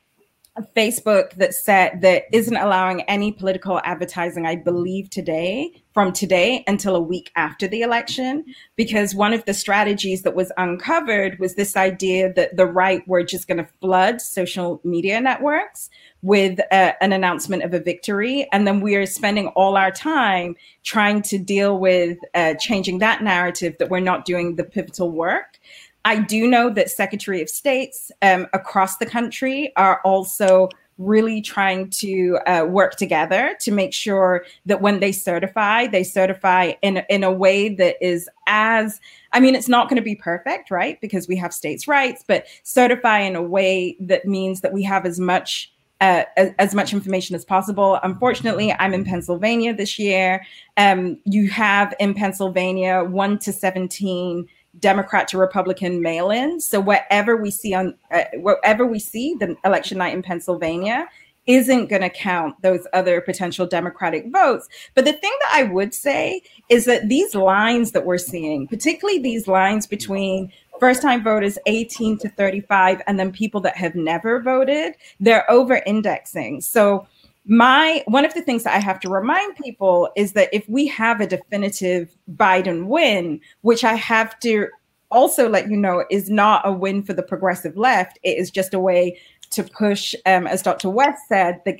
[0.75, 6.95] Facebook that said that isn't allowing any political advertising, I believe today, from today until
[6.95, 8.45] a week after the election,
[8.75, 13.23] because one of the strategies that was uncovered was this idea that the right were
[13.23, 15.89] just going to flood social media networks
[16.21, 18.47] with a, an announcement of a victory.
[18.51, 23.23] And then we are spending all our time trying to deal with uh, changing that
[23.23, 25.59] narrative that we're not doing the pivotal work.
[26.07, 31.89] I do know that Secretary of States um, across the country are also really trying
[31.89, 37.25] to uh, work together to make sure that when they certify, they certify in, in
[37.25, 39.01] a way that is as,
[39.33, 40.99] I mean, it's not going to be perfect, right?
[41.01, 45.05] Because we have states' rights, but certify in a way that means that we have
[45.05, 45.73] as much.
[45.99, 47.97] Uh, as, as, much information as possible.
[48.03, 50.45] Unfortunately, I'm in Pennsylvania this year.
[50.77, 54.47] Um, you have in Pennsylvania 1 to 17
[54.79, 56.59] Democrat to Republican mail-in.
[56.59, 61.07] So whatever we see on uh, whatever we see the election night in Pennsylvania
[61.47, 64.67] isn't going to count those other potential Democratic votes.
[64.95, 69.19] But the thing that I would say is that these lines that we're seeing, particularly
[69.19, 74.41] these lines between first time voters 18 to 35 and then people that have never
[74.41, 76.61] voted, they're over indexing.
[76.61, 77.07] So
[77.47, 80.85] my one of the things that I have to remind people is that if we
[80.87, 84.67] have a definitive Biden win, which I have to
[85.09, 88.73] also let you know is not a win for the progressive left, it is just
[88.73, 89.17] a way
[89.51, 90.89] to push, um, as Dr.
[90.89, 91.77] West said, the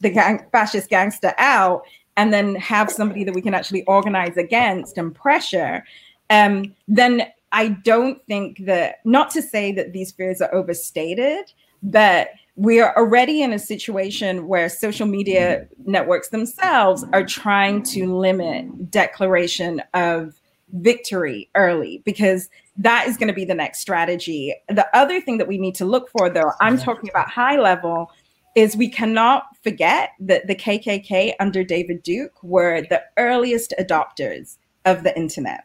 [0.00, 1.82] the gang, fascist gangster out,
[2.16, 5.84] and then have somebody that we can actually organize against and pressure.
[6.30, 11.52] Um, then I don't think that, not to say that these fears are overstated,
[11.82, 12.30] but
[12.60, 15.92] we are already in a situation where social media mm-hmm.
[15.92, 20.38] networks themselves are trying to limit declaration of
[20.74, 24.54] victory early because that is going to be the next strategy.
[24.68, 28.10] The other thing that we need to look for, though, I'm talking about high level,
[28.54, 35.02] is we cannot forget that the KKK under David Duke were the earliest adopters of
[35.02, 35.64] the internet.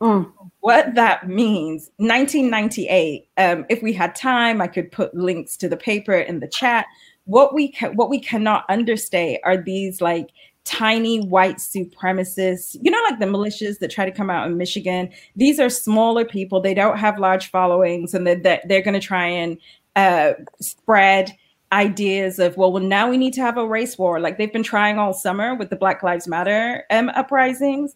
[0.00, 0.32] Mm.
[0.60, 3.28] What that means, 1998.
[3.36, 6.86] Um, if we had time, I could put links to the paper in the chat.
[7.24, 10.30] What we ca- what we cannot understate are these like
[10.64, 15.10] tiny white supremacists, you know, like the militias that try to come out in Michigan.
[15.36, 16.60] These are smaller people.
[16.60, 19.58] They don't have large followings, and they're, they're, they're going to try and
[19.96, 21.32] uh, spread
[21.72, 24.20] ideas of well, well, now we need to have a race war.
[24.20, 27.94] Like they've been trying all summer with the Black Lives Matter um, uprisings.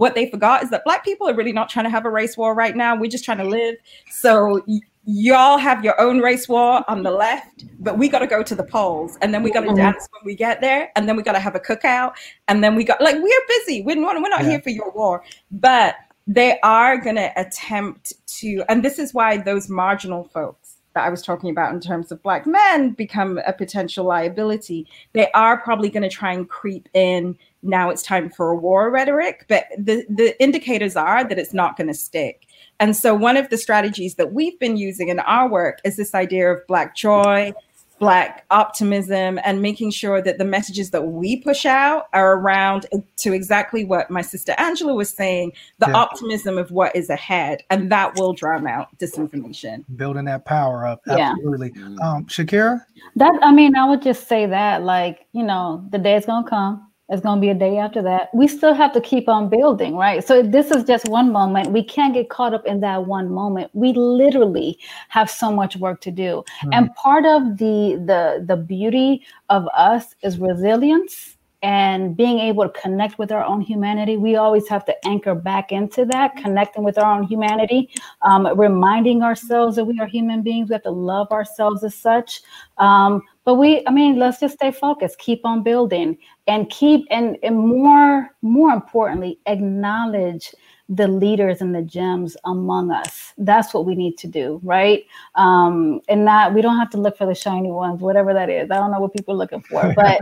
[0.00, 2.34] What they forgot is that black people are really not trying to have a race
[2.34, 2.96] war right now.
[2.96, 3.74] We're just trying to live.
[4.10, 8.26] So y- y'all have your own race war on the left, but we got to
[8.26, 9.76] go to the polls, and then we got to mm-hmm.
[9.76, 12.14] dance when we get there, and then we got to have a cookout,
[12.48, 13.82] and then we got like we're busy.
[13.82, 14.52] We're not, we're not yeah.
[14.52, 15.96] here for your war, but
[16.26, 21.10] they are going to attempt to, and this is why those marginal folks that I
[21.10, 24.86] was talking about in terms of black men become a potential liability.
[25.12, 28.90] They are probably going to try and creep in now it's time for a war
[28.90, 32.46] rhetoric, but the, the indicators are that it's not going to stick.
[32.78, 36.14] And so, one of the strategies that we've been using in our work is this
[36.14, 37.52] idea of Black joy,
[37.98, 42.86] Black optimism, and making sure that the messages that we push out are around
[43.18, 45.96] to exactly what my sister Angela was saying the yeah.
[45.96, 47.62] optimism of what is ahead.
[47.68, 49.84] And that will drown out disinformation.
[49.94, 51.02] Building that power up.
[51.06, 51.72] Absolutely.
[51.76, 51.84] Yeah.
[52.02, 52.80] Um, Shakyra?
[53.16, 56.44] That, I mean, I would just say that, like, you know, the day is going
[56.44, 58.32] to come it's going to be a day after that.
[58.32, 60.24] We still have to keep on building, right?
[60.24, 61.72] So this is just one moment.
[61.72, 63.70] We can't get caught up in that one moment.
[63.74, 66.44] We literally have so much work to do.
[66.64, 66.68] Mm.
[66.72, 72.80] And part of the the the beauty of us is resilience and being able to
[72.80, 76.96] connect with our own humanity we always have to anchor back into that connecting with
[76.96, 77.90] our own humanity
[78.22, 82.40] um, reminding ourselves that we are human beings we have to love ourselves as such
[82.78, 86.16] um, but we i mean let's just stay focused keep on building
[86.46, 90.54] and keep and, and more more importantly acknowledge
[90.90, 93.32] the leaders and the gems among us.
[93.38, 95.04] That's what we need to do, right?
[95.36, 98.72] Um, and not we don't have to look for the shiny ones, whatever that is.
[98.72, 100.20] I don't know what people are looking for, but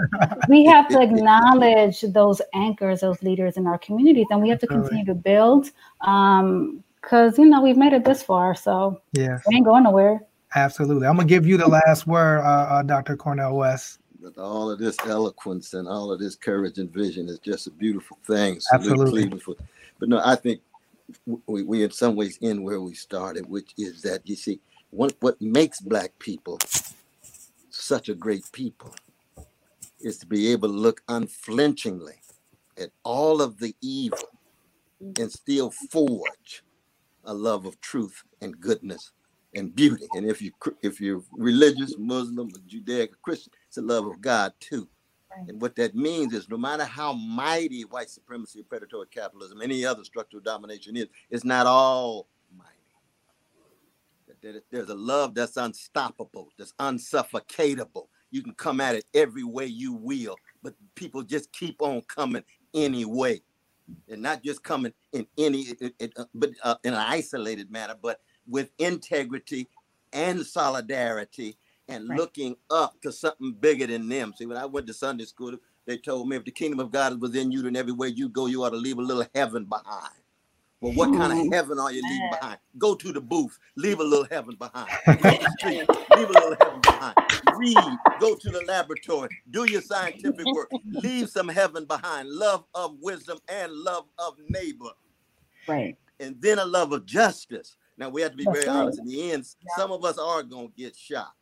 [0.49, 4.67] we have to acknowledge those anchors, those leaders in our communities, and we have to
[4.67, 5.71] continue to build.
[6.03, 10.21] Um, because you know we've made it this far, so yeah, we ain't going nowhere.
[10.55, 11.07] Absolutely.
[11.07, 13.17] I'm gonna give you the last word, uh, uh, Dr.
[13.17, 14.01] Cornel West.
[14.37, 18.19] All of this eloquence and all of this courage and vision is just a beautiful
[18.27, 18.61] thing.
[18.73, 19.29] Absolutely.
[19.99, 20.61] But no, I think
[21.47, 25.15] we, we in some ways end where we started, which is that you see what
[25.21, 26.59] what makes black people
[27.71, 28.95] such a great people
[30.01, 32.21] is to be able to look unflinchingly
[32.79, 34.19] at all of the evil
[35.19, 36.65] and still forge
[37.25, 39.13] a love of truth and goodness
[39.55, 40.07] and beauty.
[40.15, 44.89] And if you if you're religious, Muslim, Judaic, Christian, it's a love of God too.
[45.47, 50.03] And what that means is no matter how mighty white supremacy, predatory capitalism, any other
[50.03, 52.27] structural domination is, it's not all
[52.57, 52.73] mighty.
[54.71, 58.09] There's a love that's unstoppable, that's unsuffocatable.
[58.31, 62.43] You can come at it every way you will, but people just keep on coming
[62.75, 63.41] anyway.
[64.09, 67.95] And not just coming in any, it, it, uh, but uh, in an isolated manner,
[68.01, 69.69] but with integrity
[70.13, 71.57] and solidarity
[71.89, 72.19] and right.
[72.19, 74.35] looking up to something bigger than them.
[74.37, 77.13] See, when I went to Sunday school, they told me if the kingdom of God
[77.13, 80.13] is within you, then everywhere you go, you ought to leave a little heaven behind.
[80.81, 82.59] Well, what kind of heaven are you leaving behind?
[82.77, 84.89] Go to the booth, leave a little heaven behind.
[85.59, 87.15] Street, leave a little heaven behind.
[87.57, 92.29] Read, go to the laboratory, do your scientific work, leave some heaven behind.
[92.29, 94.91] Love of wisdom and love of neighbor.
[95.67, 95.97] Right.
[96.21, 97.77] And then a love of justice.
[97.99, 99.01] Now we have to be very honest.
[99.01, 99.71] In the end, yeah.
[99.77, 101.33] some of us are gonna get shot.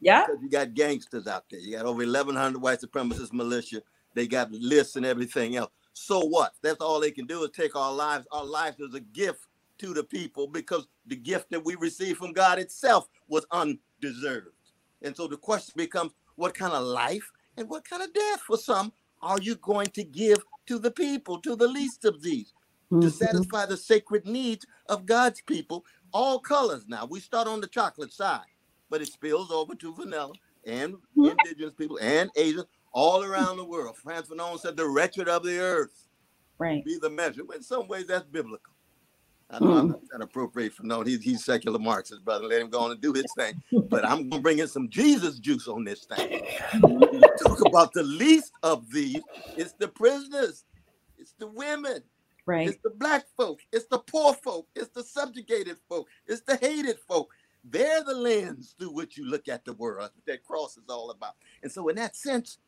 [0.00, 0.26] Yeah.
[0.26, 1.60] Because you got gangsters out there.
[1.60, 3.82] You got over 1,100 white supremacist militia.
[4.14, 5.70] They got lists and everything else.
[5.92, 6.52] So what?
[6.62, 8.26] That's all they can do is take our lives.
[8.30, 9.46] Our lives is a gift
[9.78, 14.54] to the people because the gift that we received from God itself was undeserved.
[15.02, 18.56] And so the question becomes what kind of life And what kind of death for
[18.56, 22.52] some are you going to give to the people, to the least of these,
[22.90, 23.00] mm-hmm.
[23.00, 25.84] to satisfy the sacred needs of God's people?
[26.12, 27.06] All colors now.
[27.06, 28.46] We start on the chocolate side,
[28.90, 30.32] but it spills over to vanilla
[30.66, 31.26] and mm-hmm.
[31.26, 33.96] indigenous people and Asians all around the world.
[33.96, 36.08] Frantz Fanon said, the wretched of the earth
[36.58, 36.84] right.
[36.84, 37.42] be the measure.
[37.54, 38.72] In some ways, that's biblical.
[39.50, 39.78] I know mm.
[39.78, 42.46] I'm not trying to appropriate from no, he's he's secular Marxist, brother.
[42.46, 43.62] Let him go on and do his thing.
[43.88, 46.46] But I'm gonna bring in some Jesus juice on this thing.
[47.42, 49.22] talk about the least of these.
[49.56, 50.64] It's the prisoners,
[51.16, 52.02] it's the women,
[52.48, 52.68] right?
[52.68, 56.98] It's the black folk, it's the poor folk, it's the subjugated folk, it's the hated
[57.06, 57.30] folk.
[57.64, 60.10] They're the lens through which you look at the world.
[60.26, 61.34] that cross is all about.
[61.62, 62.58] And so, in that sense,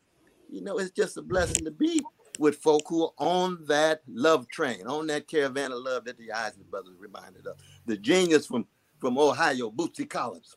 [0.50, 2.02] you know, it's just a blessing to be
[2.38, 6.30] with folk who are on that love train, on that caravan of love that the
[6.30, 7.56] Isley brothers reminded of.
[7.86, 8.66] The genius from
[8.98, 10.56] from Ohio, Bootsy Collins.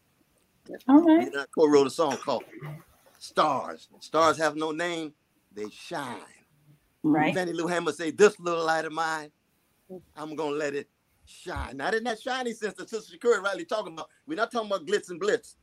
[0.89, 1.29] All right.
[1.31, 2.43] He co-wrote a song called
[3.19, 3.87] Stars.
[4.01, 5.13] Stars have no name,
[5.53, 6.19] they shine.
[7.03, 7.33] Right.
[7.33, 9.31] Fannie Lou Hamer say, this little light of mine,
[10.15, 10.89] I'm gonna let it
[11.25, 11.77] shine.
[11.77, 14.09] Not in that shiny sense that Sister Shakyra rightly talking about.
[14.25, 15.57] We're not talking about glitz and blitz.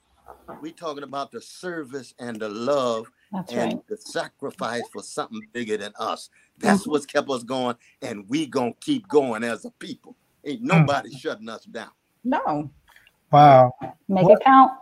[0.61, 3.89] We're talking about the service and the love that's and right.
[3.89, 6.31] the sacrifice for something bigger than us.
[6.59, 6.91] That's mm-hmm.
[6.91, 10.17] what's kept us going, and we gonna keep going as a people.
[10.45, 11.19] Ain't nobody mm-hmm.
[11.19, 11.91] shutting us down.
[12.23, 12.71] No.
[13.33, 13.73] Wow.
[14.09, 14.73] Make what, it count.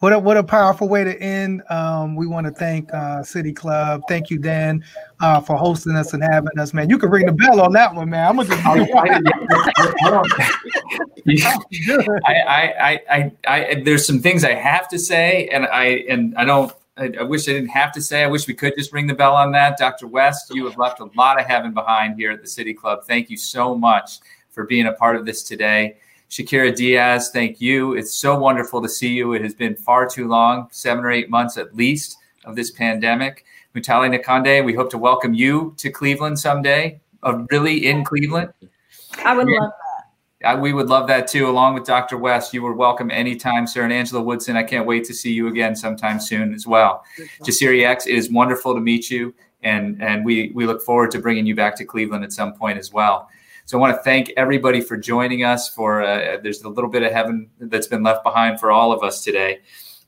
[0.00, 1.62] What a, what a powerful way to end.
[1.70, 4.02] Um, we want to thank uh, City Club.
[4.08, 4.84] Thank you, Dan,
[5.20, 6.90] uh, for hosting us and having us, man.
[6.90, 8.28] You can ring the bell on that one, man.
[8.28, 8.62] I'm gonna just.
[12.26, 16.44] I, I, I, I, there's some things I have to say, and I, and I
[16.44, 18.22] don't I, I, wish I didn't have to say.
[18.22, 19.76] I wish we could just ring the bell on that.
[19.76, 20.06] Dr.
[20.06, 23.04] West, you have left a lot of heaven behind here at the City Club.
[23.06, 24.20] Thank you so much
[24.50, 25.96] for being a part of this today.
[26.30, 27.94] Shakyra Diaz, thank you.
[27.94, 29.34] It's so wonderful to see you.
[29.34, 33.44] It has been far too long, seven or eight months at least, of this pandemic.
[33.74, 38.52] Mutale Nkonde, we hope to welcome you to Cleveland someday, uh, really in Cleveland.
[39.24, 39.72] I would love
[40.40, 40.60] that.
[40.60, 42.16] we would love that too, along with Dr.
[42.18, 42.52] West.
[42.52, 43.84] You were welcome anytime, sir.
[43.84, 47.04] And Angela Woodson, I can't wait to see you again sometime soon as well.
[47.42, 49.34] Jasiri X, it is wonderful to meet you.
[49.62, 52.78] And, and we, we look forward to bringing you back to Cleveland at some point
[52.78, 53.28] as well.
[53.66, 55.68] So I want to thank everybody for joining us.
[55.68, 59.02] For uh, there's a little bit of heaven that's been left behind for all of
[59.02, 59.58] us today,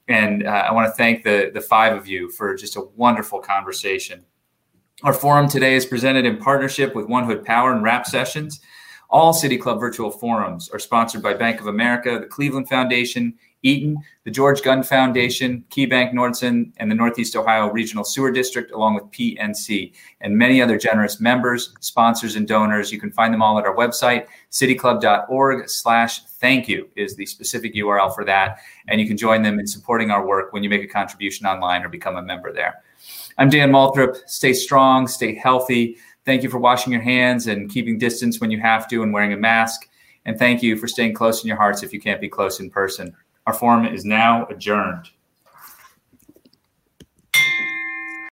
[0.06, 3.40] and uh, I want to thank the the five of you for just a wonderful
[3.40, 4.24] conversation.
[5.02, 8.60] Our forum today is presented in partnership with One Hood Power and Rap Sessions.
[9.10, 13.98] All City Club virtual forums are sponsored by Bank of America, the Cleveland Foundation, Eaton,
[14.24, 19.04] the George Gund Foundation, KeyBank Nordson, and the Northeast Ohio Regional Sewer District, along with
[19.04, 22.92] PNC, and many other generous members, sponsors, and donors.
[22.92, 27.74] You can find them all at our website, cityclub.org slash thank you is the specific
[27.74, 28.58] URL for that.
[28.86, 31.84] And you can join them in supporting our work when you make a contribution online
[31.84, 32.82] or become a member there.
[33.38, 34.16] I'm Dan Moulthrop.
[34.26, 35.96] Stay strong, stay healthy.
[36.24, 39.32] Thank you for washing your hands and keeping distance when you have to and wearing
[39.32, 39.88] a mask.
[40.26, 42.70] And thank you for staying close in your hearts if you can't be close in
[42.70, 43.16] person.
[43.48, 45.08] Our forum is now adjourned.